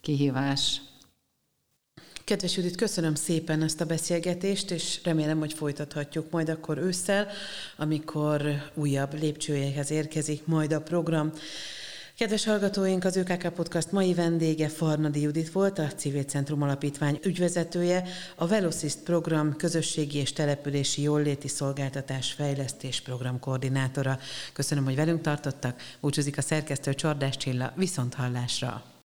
kihívás. 0.00 0.80
Kedves 2.28 2.56
Judit, 2.56 2.76
köszönöm 2.76 3.14
szépen 3.14 3.62
ezt 3.62 3.80
a 3.80 3.84
beszélgetést, 3.84 4.70
és 4.70 5.00
remélem, 5.02 5.38
hogy 5.38 5.52
folytathatjuk 5.52 6.30
majd 6.30 6.48
akkor 6.48 6.78
ősszel, 6.78 7.26
amikor 7.76 8.42
újabb 8.74 9.20
lépcsőjéhez 9.20 9.90
érkezik 9.90 10.46
majd 10.46 10.72
a 10.72 10.80
program. 10.80 11.32
Kedves 12.18 12.44
hallgatóink, 12.44 13.04
az 13.04 13.16
ÖKK 13.16 13.48
Podcast 13.48 13.92
mai 13.92 14.14
vendége 14.14 14.68
Farnadi 14.68 15.20
Judit 15.20 15.52
volt, 15.52 15.78
a 15.78 15.86
Civil 15.86 16.22
Centrum 16.22 16.62
Alapítvány 16.62 17.18
ügyvezetője, 17.22 18.04
a 18.36 18.46
Velocist 18.46 18.98
program 18.98 19.56
közösségi 19.56 20.18
és 20.18 20.32
települési 20.32 21.02
jóléti 21.02 21.48
szolgáltatás 21.48 22.32
fejlesztés 22.32 23.00
program 23.00 23.40
koordinátora. 23.40 24.18
Köszönöm, 24.52 24.84
hogy 24.84 24.96
velünk 24.96 25.20
tartottak. 25.20 25.80
Búcsúzik 26.00 26.38
a 26.38 26.42
szerkesztő 26.42 26.94
Csordás 26.94 27.36
Csilla, 27.36 27.72
viszont 27.76 28.14
hallásra. 28.14 28.96